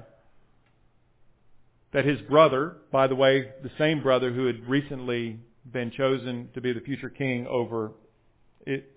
[1.93, 5.39] that his brother, by the way, the same brother who had recently
[5.71, 7.93] been chosen to be the future king over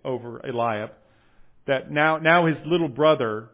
[0.04, 0.92] over Eliab,
[1.66, 3.50] that now now his little brother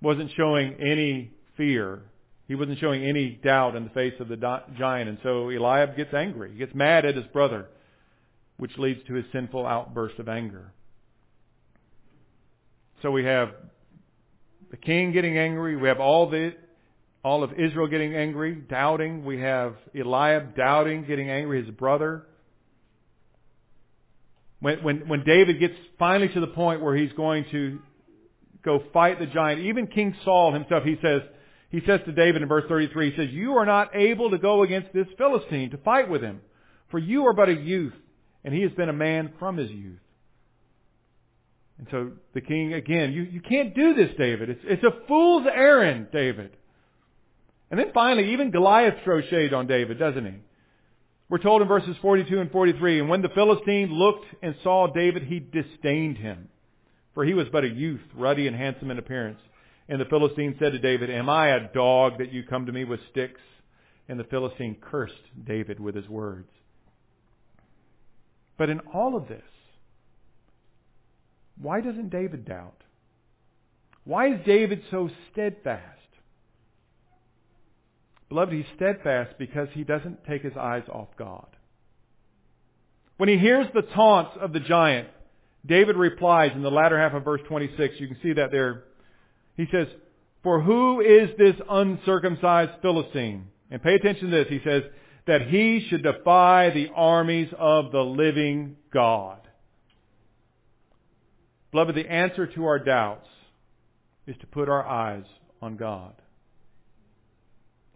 [0.00, 2.02] wasn't showing any fear.
[2.48, 4.36] He wasn't showing any doubt in the face of the
[4.78, 6.52] giant, and so Eliab gets angry.
[6.52, 7.66] He gets mad at his brother,
[8.56, 10.72] which leads to his sinful outburst of anger.
[13.02, 13.50] So we have
[14.70, 15.76] the king getting angry.
[15.76, 16.54] We have all the
[17.26, 19.24] all of Israel getting angry, doubting.
[19.24, 22.24] We have Eliab doubting, getting angry, his brother.
[24.60, 27.80] When, when, when David gets finally to the point where he's going to
[28.64, 31.22] go fight the giant, even King Saul himself, he says,
[31.68, 34.62] he says to David in verse 33, he says, You are not able to go
[34.62, 36.40] against this Philistine to fight with him,
[36.92, 37.94] for you are but a youth,
[38.44, 39.98] and he has been a man from his youth.
[41.78, 44.50] And so the king, again, you, you can't do this, David.
[44.50, 46.56] It's, it's a fool's errand, David.
[47.70, 50.34] And then finally, even Goliath throws shade on David, doesn't he?
[51.28, 55.24] We're told in verses 42 and 43, and when the Philistine looked and saw David,
[55.24, 56.48] he disdained him,
[57.14, 59.40] for he was but a youth, ruddy and handsome in appearance.
[59.88, 62.84] And the Philistine said to David, Am I a dog that you come to me
[62.84, 63.40] with sticks?
[64.08, 66.48] And the Philistine cursed David with his words.
[68.56, 69.42] But in all of this,
[71.60, 72.82] why doesn't David doubt?
[74.04, 75.82] Why is David so steadfast?
[78.28, 81.46] Beloved, he's steadfast because he doesn't take his eyes off God.
[83.16, 85.08] When he hears the taunts of the giant,
[85.64, 87.94] David replies in the latter half of verse 26.
[87.98, 88.84] You can see that there.
[89.56, 89.88] He says,
[90.42, 93.46] For who is this uncircumcised Philistine?
[93.70, 94.48] And pay attention to this.
[94.48, 94.82] He says,
[95.26, 99.40] that he should defy the armies of the living God.
[101.72, 103.28] Beloved, the answer to our doubts
[104.26, 105.24] is to put our eyes
[105.60, 106.14] on God.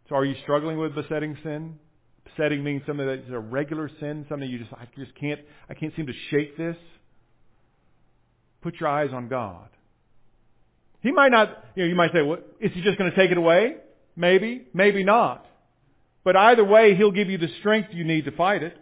[0.08, 1.78] So are you struggling with besetting sin?
[2.24, 5.94] Besetting means something that's a regular sin, something you just I just can't I can't
[5.96, 6.76] seem to shake this.
[8.62, 9.68] Put your eyes on God.
[11.02, 13.30] He might not, you know, you might say, well, is he just going to take
[13.30, 13.76] it away?
[14.16, 15.46] Maybe, maybe not.
[16.24, 18.76] But either way, he'll give you the strength you need to fight it.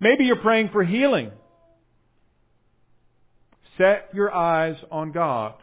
[0.00, 1.32] Maybe you're praying for healing.
[3.80, 5.54] Set your eyes on God.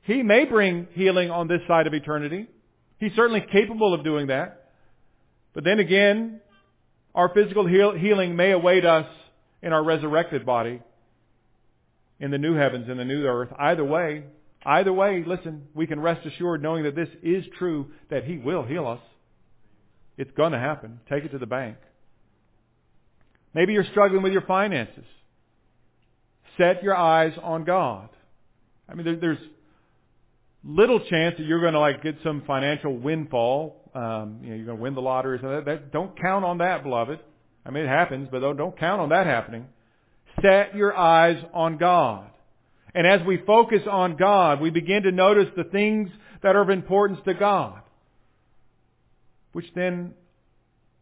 [0.00, 2.46] He may bring healing on this side of eternity.
[2.98, 4.70] He's certainly capable of doing that.
[5.52, 6.40] But then again,
[7.14, 9.06] our physical heal- healing may await us
[9.60, 10.80] in our resurrected body
[12.18, 13.50] in the new heavens and the new earth.
[13.58, 14.24] Either way,
[14.64, 18.62] either way, listen, we can rest assured knowing that this is true, that He will
[18.62, 19.00] heal us.
[20.16, 21.00] It's going to happen.
[21.10, 21.76] Take it to the bank.
[23.52, 25.04] Maybe you're struggling with your finances.
[26.58, 28.08] Set your eyes on God.
[28.88, 29.38] I mean, there, there's
[30.64, 33.90] little chance that you're going to like get some financial windfall.
[33.94, 35.38] Um, you know, you're going to win the lottery.
[35.40, 37.20] So that, that, don't count on that, beloved.
[37.64, 39.66] I mean, it happens, but don't, don't count on that happening.
[40.42, 42.30] Set your eyes on God.
[42.94, 46.10] And as we focus on God, we begin to notice the things
[46.42, 47.80] that are of importance to God.
[49.52, 50.14] Which then,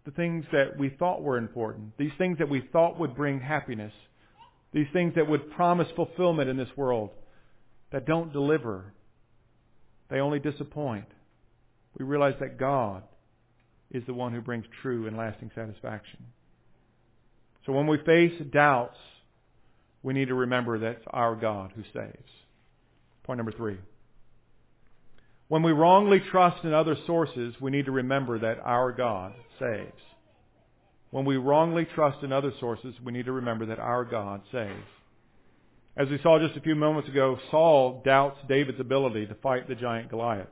[0.05, 3.93] the things that we thought were important, these things that we thought would bring happiness,
[4.77, 7.09] these things that would promise fulfillment in this world,
[7.93, 8.93] that don't deliver,
[10.11, 11.07] they only disappoint.
[11.99, 13.03] We realize that God
[13.91, 16.27] is the one who brings true and lasting satisfaction.
[17.65, 18.99] So when we face doubts,
[20.03, 22.31] we need to remember that's our God who saves.
[23.25, 23.79] Point number three.
[25.49, 30.03] When we wrongly trust in other sources, we need to remember that our God saves.
[31.17, 34.85] When we wrongly trust in other sources, we need to remember that our God saves.
[35.97, 39.77] As we saw just a few moments ago, Saul doubts David's ability to fight the
[39.77, 40.49] giant Goliath.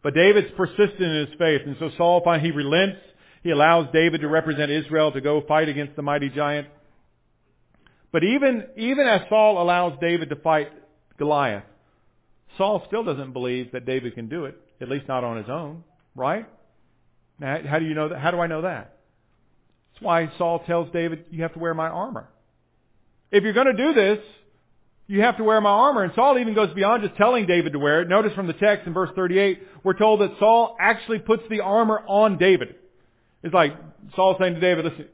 [0.00, 3.00] But David's persistent in his faith, and so Saul finally he relents.
[3.42, 6.68] He allows David to represent Israel to go fight against the mighty giant.
[8.12, 10.70] But even, even as Saul allows David to fight
[11.18, 11.64] Goliath,
[12.56, 15.82] Saul still doesn't believe that David can do it, at least not on his own,
[16.14, 16.46] right?
[17.40, 18.20] Now, how do you know that?
[18.20, 18.95] How do I know that?
[19.96, 22.28] That's why Saul tells David, you have to wear my armor.
[23.30, 24.18] If you're going to do this,
[25.06, 26.02] you have to wear my armor.
[26.02, 28.08] And Saul even goes beyond just telling David to wear it.
[28.08, 32.02] Notice from the text in verse 38, we're told that Saul actually puts the armor
[32.06, 32.74] on David.
[33.42, 33.72] It's like
[34.14, 35.06] Saul saying to David, listen,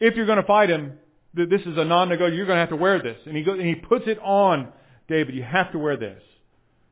[0.00, 0.98] if you're going to fight him,
[1.32, 3.16] this is a non-negotiable, you're going to have to wear this.
[3.24, 4.68] And he goes, and he puts it on
[5.08, 5.34] David.
[5.34, 6.22] You have to wear this.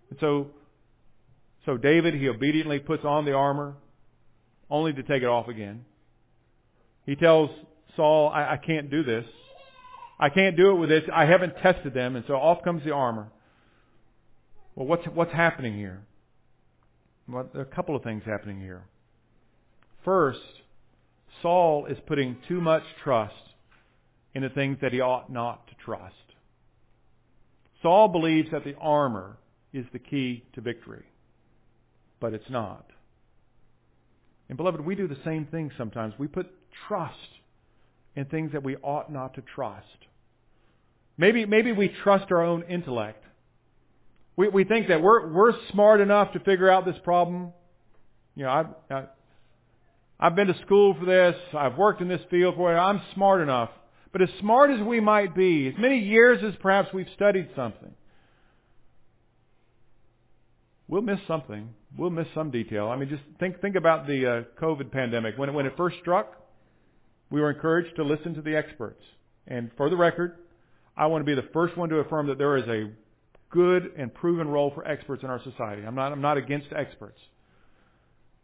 [0.08, 0.48] And so,
[1.66, 3.74] so David, he obediently puts on the armor,
[4.70, 5.84] only to take it off again.
[7.06, 7.50] He tells
[7.96, 9.24] Saul, I, I can't do this.
[10.18, 11.02] I can't do it with this.
[11.12, 12.16] I haven't tested them.
[12.16, 13.28] And so off comes the armor.
[14.74, 16.02] Well, what's, what's happening here?
[17.28, 18.82] Well, there are a couple of things happening here.
[20.04, 20.40] First,
[21.42, 23.34] Saul is putting too much trust
[24.34, 26.14] in the things that he ought not to trust.
[27.82, 29.36] Saul believes that the armor
[29.72, 31.04] is the key to victory,
[32.20, 32.86] but it's not.
[34.48, 36.14] And beloved, we do the same thing sometimes.
[36.18, 36.50] We put
[36.88, 37.14] trust
[38.16, 39.86] in things that we ought not to trust.
[41.16, 43.24] Maybe, maybe we trust our own intellect.
[44.36, 47.52] We, we think that we're, we're smart enough to figure out this problem.
[48.34, 49.04] You know, I've, I,
[50.18, 51.36] I've been to school for this.
[51.56, 52.78] I've worked in this field for it.
[52.78, 53.70] I'm smart enough.
[54.12, 57.92] But as smart as we might be, as many years as perhaps we've studied something,
[60.86, 61.70] we'll miss something.
[61.96, 62.88] We'll miss some detail.
[62.88, 66.32] I mean, just think think about the uh, COVID pandemic when when it first struck.
[67.34, 69.02] We were encouraged to listen to the experts.
[69.48, 70.36] And for the record,
[70.96, 72.92] I want to be the first one to affirm that there is a
[73.50, 75.82] good and proven role for experts in our society.
[75.84, 77.18] I'm not I'm not against experts.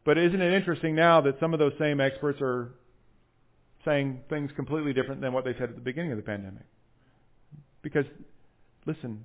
[0.04, 2.72] But isn't it interesting now that some of those same experts are
[3.84, 6.64] saying things completely different than what they said at the beginning of the pandemic.
[7.82, 8.06] Because,
[8.86, 9.22] listen,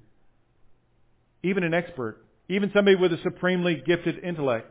[1.42, 4.68] even an expert, even somebody with a supremely gifted intellect,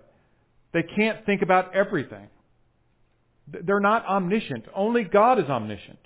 [0.73, 2.29] they can't think about everything.
[3.47, 4.65] They're not omniscient.
[4.75, 5.99] Only God is omniscient.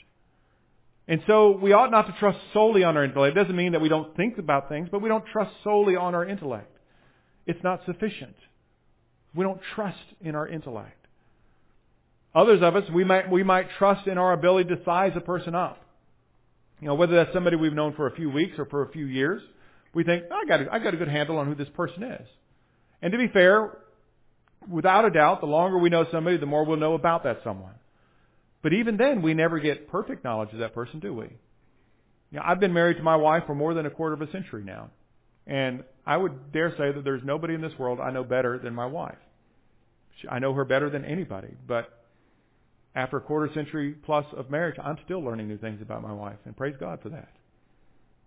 [1.06, 3.36] And so we ought not to trust solely on our intellect.
[3.36, 6.14] It doesn't mean that we don't think about things, but we don't trust solely on
[6.14, 6.70] our intellect.
[7.46, 8.36] It's not sufficient.
[9.34, 11.06] We don't trust in our intellect.
[12.34, 15.54] Others of us, we might, we might trust in our ability to size a person
[15.54, 15.82] up.
[16.80, 19.06] You know, whether that's somebody we've known for a few weeks or for a few
[19.06, 19.42] years,
[19.94, 22.26] we think, oh, I got got a good handle on who this person is.
[23.00, 23.78] And to be fair,
[24.66, 27.74] without a doubt, the longer we know somebody, the more we'll know about that someone.
[28.62, 31.26] But even then, we never get perfect knowledge of that person, do we?
[32.30, 34.30] You know, I've been married to my wife for more than a quarter of a
[34.32, 34.90] century now.
[35.46, 38.74] And I would dare say that there's nobody in this world I know better than
[38.74, 39.16] my wife.
[40.30, 41.54] I know her better than anybody.
[41.66, 41.88] But
[42.94, 46.38] after a quarter century plus of marriage, I'm still learning new things about my wife,
[46.44, 47.28] and praise God for that.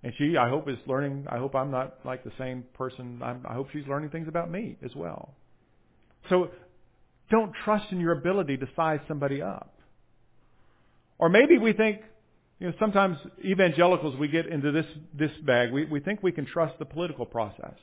[0.03, 1.27] And she, I hope, is learning.
[1.29, 3.21] I hope I'm not like the same person.
[3.23, 5.35] I'm, I hope she's learning things about me as well.
[6.29, 6.49] So,
[7.29, 9.73] don't trust in your ability to size somebody up.
[11.17, 12.01] Or maybe we think,
[12.59, 14.85] you know, sometimes evangelicals we get into this
[15.17, 15.71] this bag.
[15.71, 17.75] We we think we can trust the political process.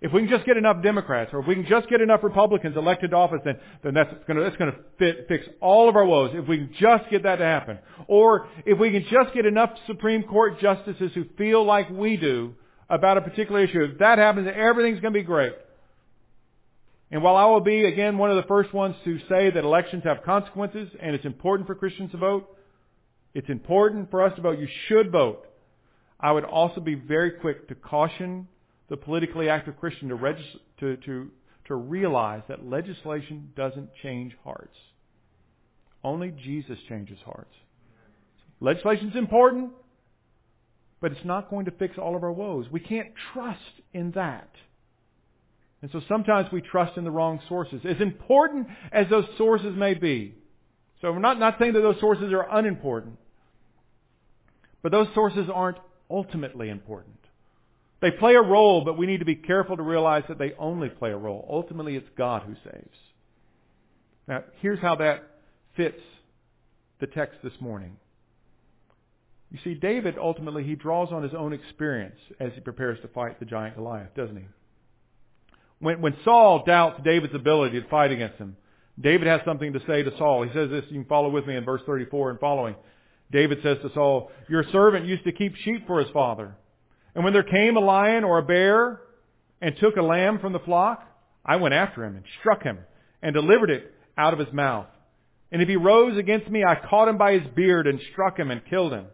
[0.00, 2.76] If we can just get enough Democrats, or if we can just get enough Republicans
[2.76, 6.32] elected to office, then, then that's going to, that's fit, fix all of our woes.
[6.34, 7.78] If we can just get that to happen.
[8.08, 12.54] Or if we can just get enough Supreme Court justices who feel like we do
[12.90, 15.52] about a particular issue, if that happens, everything's going to be great.
[17.12, 20.02] And while I will be, again, one of the first ones to say that elections
[20.04, 22.56] have consequences and it's important for Christians to vote,
[23.34, 24.58] it's important for us to vote.
[24.58, 25.46] You should vote.
[26.18, 28.48] I would also be very quick to caution
[28.88, 30.36] the politically active Christian to,
[30.80, 31.30] to, to,
[31.66, 34.76] to realize that legislation doesn't change hearts.
[36.02, 37.54] Only Jesus changes hearts.
[38.60, 39.72] Legislation is important,
[41.00, 42.66] but it's not going to fix all of our woes.
[42.72, 43.60] We can't trust
[43.92, 44.50] in that.
[45.82, 49.94] And so sometimes we trust in the wrong sources, as important as those sources may
[49.94, 50.34] be.
[51.00, 53.18] So we're not, not saying that those sources are unimportant,
[54.80, 55.78] but those sources aren't
[56.08, 57.18] ultimately important.
[58.00, 60.88] They play a role, but we need to be careful to realize that they only
[60.88, 61.46] play a role.
[61.50, 62.96] Ultimately, it's God who saves.
[64.28, 65.22] Now, here's how that
[65.76, 66.00] fits
[67.00, 67.96] the text this morning.
[69.50, 73.38] You see, David ultimately, he draws on his own experience as he prepares to fight
[73.38, 74.44] the giant Goliath, doesn't he?
[75.82, 78.56] When, when Saul doubts David's ability to fight against him,
[79.00, 80.44] David has something to say to Saul.
[80.44, 82.76] He says this, you can follow with me in verse 34 and following.
[83.32, 86.54] David says to Saul, Your servant used to keep sheep for his father.
[87.16, 89.00] And when there came a lion or a bear
[89.60, 91.04] and took a lamb from the flock,
[91.44, 92.78] I went after him and struck him
[93.20, 94.86] and delivered it out of his mouth.
[95.50, 98.52] And if he rose against me, I caught him by his beard and struck him
[98.52, 99.06] and killed him.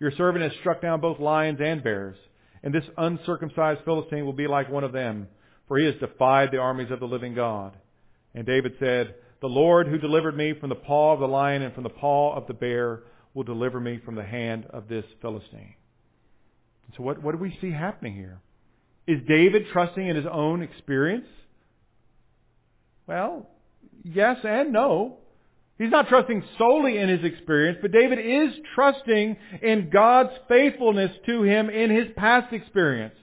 [0.00, 2.16] Your servant has struck down both lions and bears,
[2.64, 5.28] and this uncircumcised Philistine will be like one of them
[5.70, 7.76] for he has defied the armies of the living God.
[8.34, 11.72] And David said, The Lord who delivered me from the paw of the lion and
[11.72, 13.04] from the paw of the bear
[13.34, 15.76] will deliver me from the hand of this Philistine.
[16.96, 18.40] So what, what do we see happening here?
[19.06, 21.28] Is David trusting in his own experience?
[23.06, 23.46] Well,
[24.02, 25.18] yes and no.
[25.78, 31.44] He's not trusting solely in his experience, but David is trusting in God's faithfulness to
[31.44, 33.14] him in his past experience.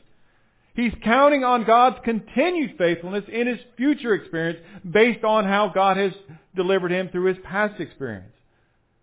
[0.78, 4.60] He's counting on God's continued faithfulness in his future experience
[4.90, 6.14] based on how God has
[6.56, 8.32] delivered him through his past experience.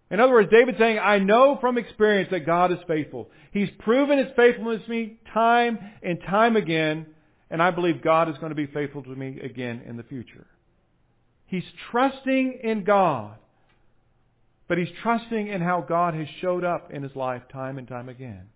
[0.09, 3.29] In other words, David's saying, I know from experience that God is faithful.
[3.51, 7.07] He's proven his faithfulness to me time and time again,
[7.51, 10.47] and I believe God is going to be faithful to me again in the future.
[11.47, 13.35] He's trusting in God,
[14.69, 18.09] but he's trusting in how God has showed up in his life time and time
[18.09, 18.47] again.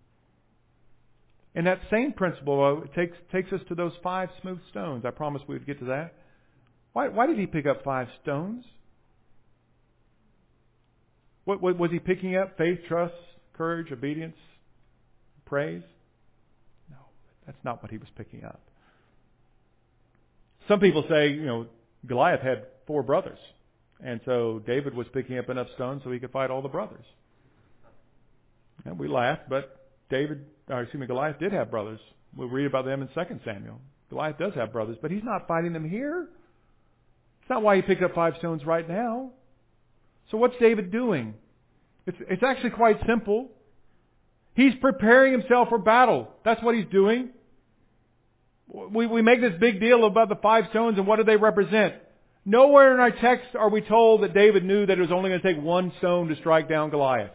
[1.55, 5.03] And that same principle takes, takes us to those five smooth stones.
[5.05, 6.13] I promised we would get to that.
[6.93, 8.63] Why, why did he pick up five stones?
[11.45, 12.57] What, what was he picking up?
[12.57, 13.15] Faith, trust,
[13.53, 14.37] courage, obedience,
[15.45, 15.83] praise?
[16.89, 16.97] No,
[17.45, 18.61] that's not what he was picking up.
[20.67, 21.65] Some people say, you know,
[22.05, 23.39] Goliath had four brothers.
[24.01, 27.05] And so David was picking up enough stones so he could fight all the brothers.
[28.85, 29.78] And we laugh, but
[30.09, 31.99] David, or excuse me, Goliath did have brothers.
[32.35, 33.79] We'll read about them in 2 Samuel.
[34.09, 36.27] Goliath does have brothers, but he's not fighting them here.
[37.41, 39.31] It's not why he picked up five stones right now.
[40.31, 41.35] So what's David doing?
[42.05, 43.49] It's, it's actually quite simple.
[44.55, 46.29] He's preparing himself for battle.
[46.43, 47.29] That's what he's doing.
[48.67, 51.95] We, we make this big deal about the five stones and what do they represent?
[52.45, 55.41] Nowhere in our text are we told that David knew that it was only going
[55.41, 57.31] to take one stone to strike down Goliath.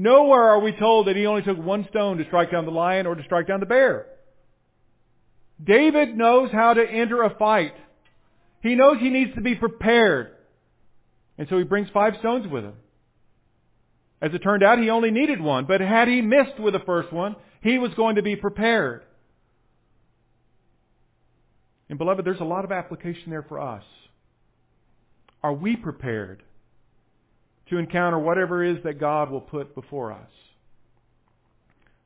[0.00, 3.06] Nowhere are we told that he only took one stone to strike down the lion
[3.06, 4.06] or to strike down the bear.
[5.62, 7.74] David knows how to enter a fight.
[8.62, 10.30] He knows he needs to be prepared.
[11.36, 12.76] And so he brings five stones with him.
[14.22, 17.12] As it turned out, he only needed one, but had he missed with the first
[17.12, 19.02] one, he was going to be prepared.
[21.90, 23.84] And beloved, there's a lot of application there for us.
[25.42, 26.42] Are we prepared
[27.70, 30.28] to encounter whatever it is that God will put before us.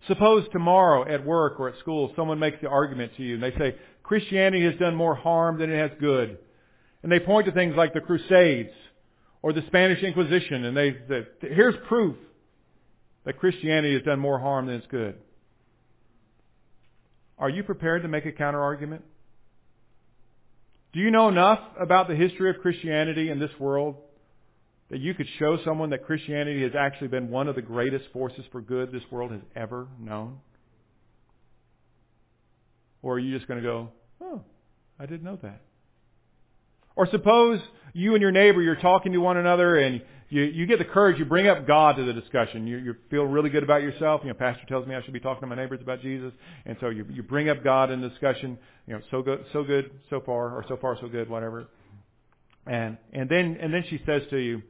[0.07, 3.53] Suppose tomorrow at work or at school someone makes the argument to you and they
[3.53, 6.39] say, Christianity has done more harm than it has good.
[7.03, 8.73] And they point to things like the Crusades
[9.41, 12.17] or the Spanish Inquisition and they say, here's proof
[13.25, 15.17] that Christianity has done more harm than it's good.
[17.39, 19.03] Are you prepared to make a counter argument?
[20.93, 23.97] Do you know enough about the history of Christianity in this world
[24.95, 28.45] that you could show someone that Christianity has actually been one of the greatest forces
[28.53, 30.39] for good this world has ever known?
[33.03, 33.89] Or are you just going to go,
[34.21, 34.43] oh,
[34.97, 35.63] I didn't know that?
[36.95, 37.59] Or suppose
[37.93, 41.19] you and your neighbor, you're talking to one another and you, you get the courage,
[41.19, 42.69] you bring up God to the discussion.
[42.69, 44.21] You, you feel really good about yourself.
[44.23, 46.33] You know, pastor tells me I should be talking to my neighbors about Jesus.
[46.67, 48.57] And so you, you bring up God in the discussion.
[48.87, 51.67] You know, so good, so good so far, or so far so good, whatever.
[52.65, 54.63] And, and then, and then she says to you,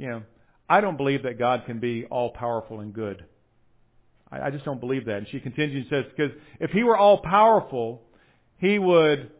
[0.00, 0.22] you know,
[0.66, 3.22] I don't believe that God can be all powerful and good.
[4.32, 5.18] I, I just don't believe that.
[5.18, 8.00] And she continues and says, because if he were all powerful,
[8.56, 9.30] he would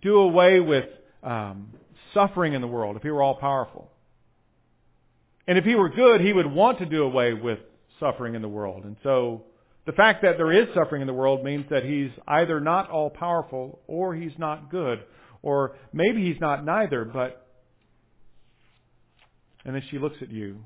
[0.00, 0.84] do away with
[1.24, 1.70] um,
[2.14, 3.90] suffering in the world if he were all powerful.
[5.48, 7.58] And if he were good, he would want to do away with
[7.98, 8.84] suffering in the world.
[8.84, 9.46] And so
[9.84, 13.10] the fact that there is suffering in the world means that he's either not all
[13.10, 15.00] powerful or he's not good.
[15.42, 17.46] Or maybe he's not neither, but.
[19.68, 20.64] And then she looks at you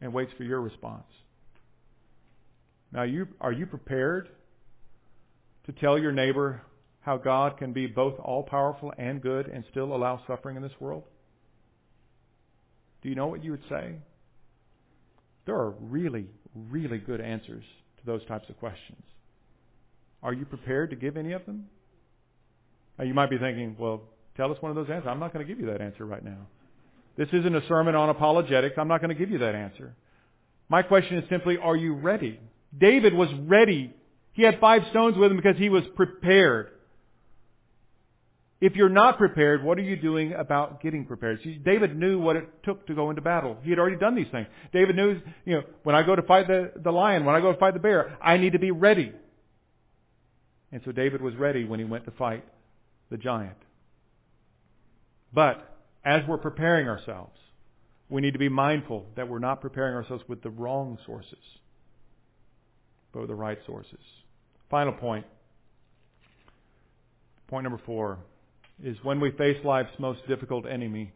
[0.00, 1.02] and waits for your response.
[2.92, 4.28] Now, you, are you prepared
[5.66, 6.62] to tell your neighbor
[7.00, 10.78] how God can be both all powerful and good and still allow suffering in this
[10.78, 11.02] world?
[13.02, 13.96] Do you know what you would say?
[15.44, 17.64] There are really, really good answers
[17.98, 19.02] to those types of questions.
[20.22, 21.66] Are you prepared to give any of them?
[22.96, 24.02] Now, you might be thinking, well,
[24.36, 25.08] tell us one of those answers.
[25.10, 26.46] I'm not going to give you that answer right now.
[27.16, 28.76] This isn't a sermon on apologetics.
[28.78, 29.94] I'm not going to give you that answer.
[30.68, 32.40] My question is simply, are you ready?
[32.76, 33.94] David was ready.
[34.32, 36.70] He had five stones with him because he was prepared.
[38.60, 41.40] If you're not prepared, what are you doing about getting prepared?
[41.44, 43.58] See, David knew what it took to go into battle.
[43.62, 44.46] He had already done these things.
[44.72, 47.52] David knew, you know, when I go to fight the, the lion, when I go
[47.52, 49.12] to fight the bear, I need to be ready.
[50.72, 52.44] And so David was ready when he went to fight
[53.10, 53.56] the giant.
[55.32, 55.73] But
[56.04, 57.36] as we're preparing ourselves,
[58.08, 61.38] we need to be mindful that we're not preparing ourselves with the wrong sources,
[63.12, 63.98] but with the right sources.
[64.70, 65.26] Final point.
[67.48, 68.18] Point number four
[68.82, 71.12] is when we face life's most difficult enemy,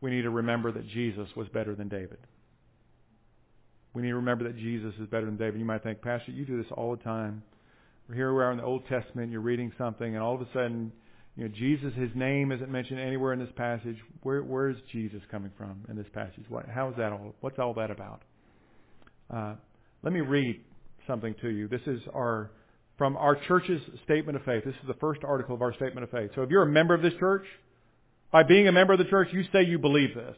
[0.00, 2.18] we need to remember that Jesus was better than David.
[3.94, 5.58] We need to remember that Jesus is better than David.
[5.58, 7.42] You might think, Pastor, you do this all the time.
[8.14, 10.92] Here we are in the Old Testament, you're reading something, and all of a sudden,
[11.38, 13.96] you know, Jesus, his name isn't mentioned anywhere in this passage.
[14.24, 16.42] Where, where is Jesus coming from in this passage?
[16.48, 17.32] What, how is that all?
[17.40, 18.22] What's all that about?
[19.32, 19.54] Uh,
[20.02, 20.60] let me read
[21.06, 21.68] something to you.
[21.68, 22.50] This is our
[22.96, 24.64] from our church's statement of faith.
[24.64, 26.32] This is the first article of our statement of faith.
[26.34, 27.44] So if you're a member of this church,
[28.32, 30.36] by being a member of the church, you say you believe this.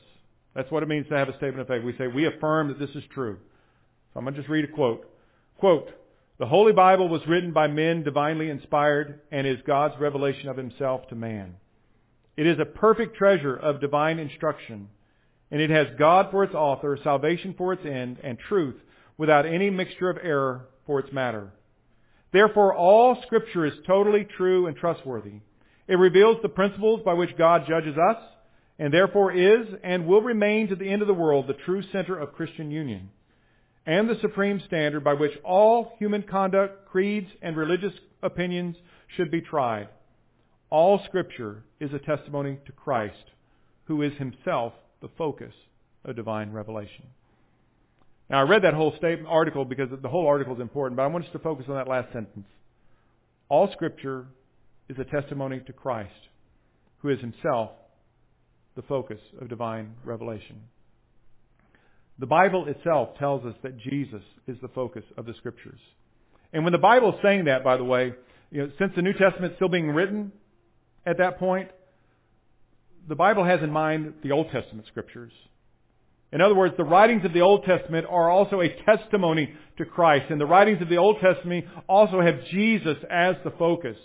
[0.55, 1.83] That's what it means to have a statement of faith.
[1.83, 3.39] We say we affirm that this is true.
[4.13, 5.11] So I'm going to just read a quote.
[5.57, 5.89] Quote,
[6.41, 11.07] the Holy Bible was written by men divinely inspired and is God's revelation of himself
[11.09, 11.57] to man.
[12.35, 14.89] It is a perfect treasure of divine instruction,
[15.51, 18.77] and it has God for its author, salvation for its end, and truth
[19.19, 21.53] without any mixture of error for its matter.
[22.33, 25.41] Therefore, all Scripture is totally true and trustworthy.
[25.89, 28.17] It reveals the principles by which God judges us,
[28.79, 32.19] and therefore is and will remain to the end of the world the true center
[32.19, 33.11] of Christian union,
[33.87, 38.77] and the supreme standard by which all human conduct, creeds, and religious opinions
[39.17, 39.89] should be tried.
[40.69, 43.25] All Scripture is a testimony to Christ,
[43.85, 45.53] who is himself the focus
[46.05, 47.07] of divine revelation.
[48.29, 51.09] Now, I read that whole statement, article because the whole article is important, but I
[51.09, 52.47] want us to focus on that last sentence.
[53.49, 54.27] All Scripture
[54.89, 56.29] is a testimony to Christ,
[56.99, 57.71] who is himself
[58.77, 60.61] the focus of divine revelation.
[62.21, 65.81] The Bible itself tells us that Jesus is the focus of the Scriptures.
[66.53, 68.13] And when the Bible is saying that, by the way,
[68.51, 70.31] you know, since the New Testament is still being written
[71.07, 71.71] at that point,
[73.09, 75.33] the Bible has in mind the Old Testament Scriptures.
[76.31, 80.27] In other words, the writings of the Old Testament are also a testimony to Christ.
[80.29, 83.97] And the writings of the Old Testament also have Jesus as the focus.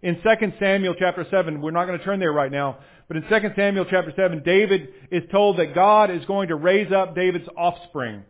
[0.00, 2.78] In 2 Samuel chapter 7, we're not going to turn there right now,
[3.08, 6.92] but in 2 Samuel chapter 7, David is told that God is going to raise
[6.92, 8.22] up David's offspring.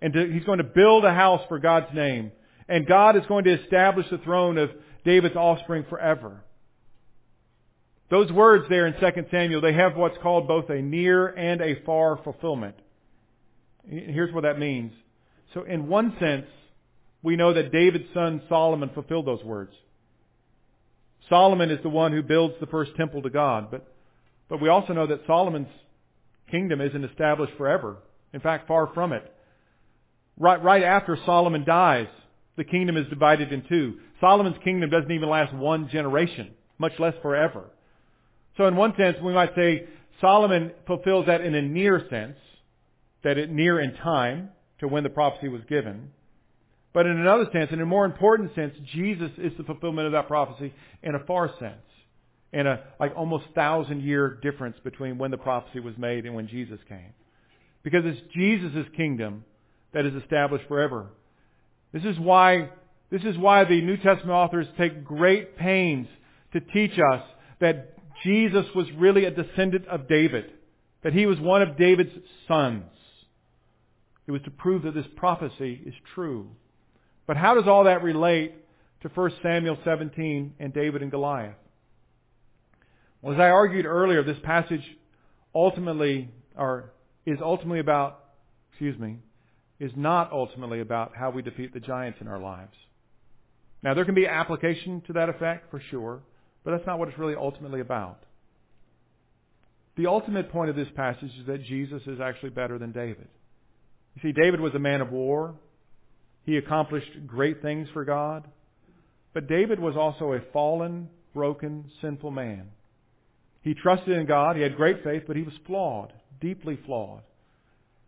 [0.00, 2.32] And to, he's going to build a house for God's name.
[2.68, 4.70] And God is going to establish the throne of
[5.04, 6.42] David's offspring forever.
[8.10, 11.82] Those words there in 2 Samuel, they have what's called both a near and a
[11.84, 12.74] far fulfillment.
[13.88, 14.92] Here's what that means.
[15.54, 16.46] So in one sense,
[17.22, 19.72] we know that David's son Solomon fulfilled those words.
[21.28, 23.86] Solomon is the one who builds the first temple to God, but,
[24.48, 25.68] but we also know that Solomon's
[26.50, 27.96] kingdom isn't established forever.
[28.32, 29.32] In fact, far from it.
[30.38, 32.08] Right, right after Solomon dies,
[32.56, 33.98] the kingdom is divided in two.
[34.20, 37.64] Solomon's kingdom doesn't even last one generation, much less forever.
[38.56, 39.86] So in one sense, we might say
[40.20, 42.36] Solomon fulfills that in a near sense,
[43.24, 44.50] that it near in time
[44.80, 46.10] to when the prophecy was given.
[46.92, 50.28] But in another sense, in a more important sense, Jesus is the fulfillment of that
[50.28, 51.80] prophecy in a far sense.
[52.52, 56.48] In a like almost thousand year difference between when the prophecy was made and when
[56.48, 57.14] Jesus came.
[57.82, 59.44] Because it's Jesus' kingdom
[59.94, 61.06] that is established forever.
[61.92, 62.68] This is why
[63.10, 66.08] this is why the New Testament authors take great pains
[66.52, 67.22] to teach us
[67.60, 70.44] that Jesus was really a descendant of David,
[71.02, 72.12] that he was one of David's
[72.48, 72.84] sons.
[74.26, 76.50] It was to prove that this prophecy is true.
[77.26, 78.54] But how does all that relate
[79.02, 81.54] to 1 Samuel 17 and David and Goliath?
[83.20, 84.82] Well, as I argued earlier, this passage
[85.54, 86.92] ultimately, or
[87.24, 88.24] is ultimately about,
[88.70, 89.18] excuse me,
[89.78, 92.74] is not ultimately about how we defeat the giants in our lives.
[93.82, 96.20] Now, there can be application to that effect, for sure,
[96.64, 98.22] but that's not what it's really ultimately about.
[99.96, 103.28] The ultimate point of this passage is that Jesus is actually better than David.
[104.14, 105.54] You see, David was a man of war.
[106.44, 108.44] He accomplished great things for God.
[109.32, 112.68] But David was also a fallen, broken, sinful man.
[113.62, 114.56] He trusted in God.
[114.56, 117.22] He had great faith, but he was flawed, deeply flawed.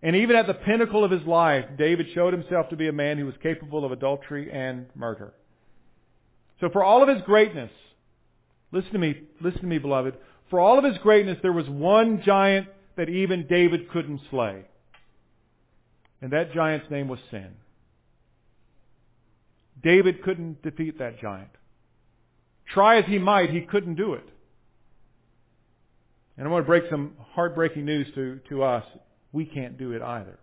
[0.03, 3.17] And even at the pinnacle of his life, David showed himself to be a man
[3.17, 5.33] who was capable of adultery and murder.
[6.61, 7.71] So for all of his greatness,
[8.71, 10.15] listen to me, listen to me, beloved.
[10.51, 12.67] For all of his greatness, there was one giant
[12.97, 14.65] that even David couldn't slay.
[16.21, 17.55] And that giant's name was sin.
[19.83, 21.51] David couldn't defeat that giant.
[22.67, 24.29] Try as he might, he couldn't do it.
[26.37, 28.85] And I want to break some heartbreaking news to, to us.
[29.33, 30.39] We can't do it either.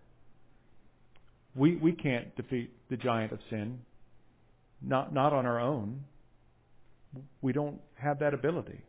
[1.55, 3.79] We, we can't defeat the giant of sin.
[4.81, 6.05] Not, not on our own.
[7.41, 8.81] We don't have that ability.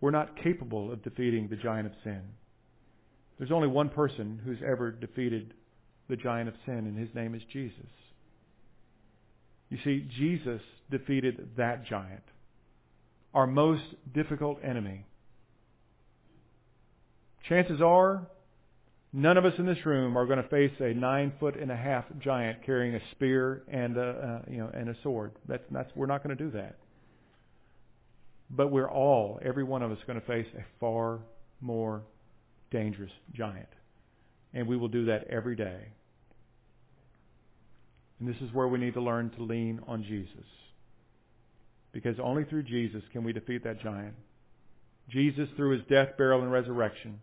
[0.00, 2.22] We're not capable of defeating the giant of sin.
[3.38, 5.54] There's only one person who's ever defeated
[6.08, 7.78] the giant of sin, and his name is Jesus.
[9.72, 10.60] You see, Jesus
[10.90, 12.22] defeated that giant,
[13.32, 15.06] our most difficult enemy.
[17.48, 18.26] Chances are,
[19.14, 21.76] none of us in this room are going to face a nine foot and a
[21.76, 25.32] half giant carrying a spear and a, uh, you know and a sword.
[25.48, 26.76] That's, that's we're not going to do that.
[28.50, 31.20] But we're all, every one of us, going to face a far
[31.62, 32.02] more
[32.70, 33.70] dangerous giant,
[34.52, 35.86] and we will do that every day.
[38.22, 40.46] And this is where we need to learn to lean on Jesus.
[41.90, 44.14] Because only through Jesus can we defeat that giant.
[45.10, 47.18] Jesus, through his death, burial, and resurrection,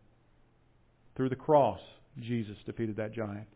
[1.15, 1.79] through the cross,
[2.19, 3.47] Jesus defeated that giant.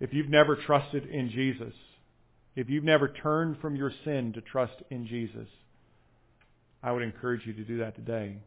[0.00, 1.72] If you've never trusted in Jesus,
[2.56, 5.46] if you've never turned from your sin to trust in Jesus,
[6.82, 8.38] I would encourage you to do that today.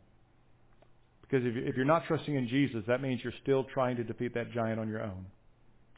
[1.22, 4.51] Because if you're not trusting in Jesus, that means you're still trying to defeat that
[4.51, 5.26] giant on your own.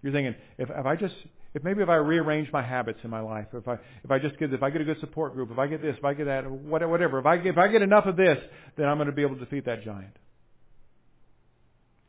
[0.03, 1.15] You're thinking, if, if I just
[1.53, 3.73] if maybe if I rearrange my habits in my life, if I
[4.03, 5.95] if I just get if I get a good support group, if I get this,
[5.97, 8.37] if I get that, whatever, if I get, if I get enough of this,
[8.75, 10.17] then I'm going to be able to defeat that giant.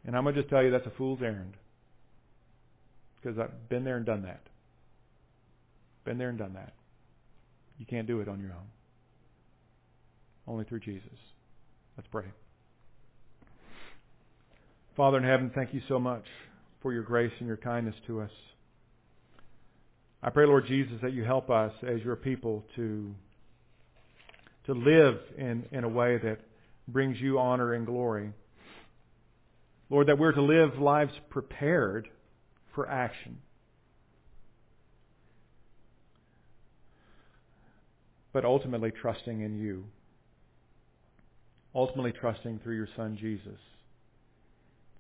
[0.07, 1.55] And I'm going to just tell you that's a fool's errand.
[3.17, 4.43] Because I've been there and done that.
[6.05, 6.75] Been there and done that.
[7.79, 8.67] You can't do it on your own.
[10.47, 11.09] Only through Jesus.
[11.97, 12.27] Let's pray.
[14.97, 16.25] Father in heaven, thank you so much
[16.83, 18.31] for your grace and your kindness to us.
[20.27, 23.15] I pray, Lord Jesus, that you help us as your people to,
[24.65, 26.39] to live in, in a way that
[26.89, 28.33] brings you honor and glory.
[29.91, 32.09] Lord, that we're to live lives prepared
[32.75, 33.37] for action.
[38.33, 39.85] But ultimately trusting in you.
[41.75, 43.61] Ultimately trusting through your Son, Jesus.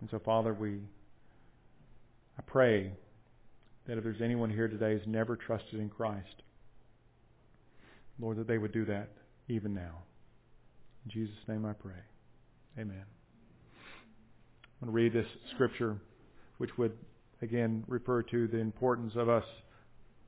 [0.02, 0.80] And so, Father, we,
[2.38, 2.92] I pray
[3.86, 6.42] that if there's anyone here today who's never trusted in Christ,
[8.18, 9.08] Lord, that they would do that
[9.48, 10.02] even now.
[11.04, 11.92] In Jesus' name I pray.
[12.78, 13.04] Amen.
[14.80, 15.96] I'm going to read this scripture,
[16.58, 16.92] which would,
[17.42, 19.44] again, refer to the importance of us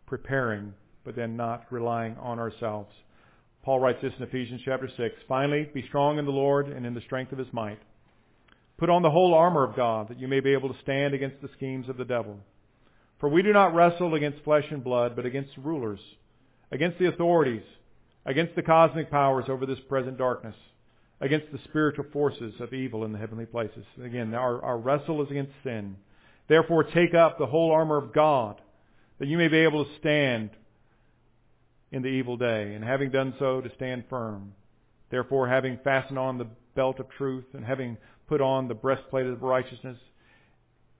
[0.06, 2.92] preparing, but then not relying on ourselves.
[3.62, 5.14] Paul writes this in Ephesians chapter 6.
[5.26, 7.78] Finally, be strong in the Lord and in the strength of his might.
[8.78, 11.40] Put on the whole armor of God, that you may be able to stand against
[11.40, 12.38] the schemes of the devil.
[13.18, 16.00] For we do not wrestle against flesh and blood, but against rulers,
[16.70, 17.62] against the authorities,
[18.26, 20.56] against the cosmic powers over this present darkness,
[21.20, 23.84] against the spiritual forces of evil in the heavenly places.
[24.02, 25.96] Again, our, our wrestle is against sin.
[26.48, 28.60] Therefore take up the whole armor of God,
[29.18, 30.50] that you may be able to stand
[31.90, 34.52] in the evil day, and having done so, to stand firm.
[35.10, 37.96] Therefore, having fastened on the belt of truth, and having
[38.28, 39.98] put on the breastplate of righteousness,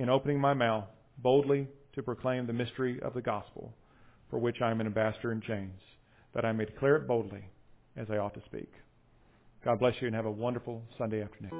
[0.00, 0.86] in opening my mouth
[1.18, 3.74] boldly to proclaim the mystery of the gospel,
[4.30, 5.78] for which I am an ambassador in chains,
[6.34, 7.44] that I may declare it boldly
[7.98, 8.72] as I ought to speak.
[9.62, 11.52] God bless you and have a wonderful Sunday afternoon.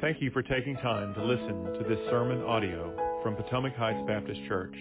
[0.00, 4.40] Thank you for taking time to listen to this sermon audio from Potomac Heights Baptist
[4.46, 4.74] Church.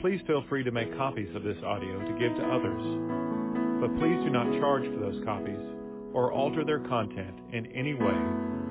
[0.00, 4.22] Please feel free to make copies of this audio to give to others, but please
[4.22, 5.79] do not charge for those copies
[6.14, 8.18] or alter their content in any way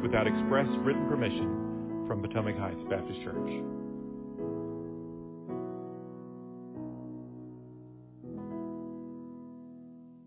[0.02, 3.79] without express written permission from Potomac Heights Baptist Church.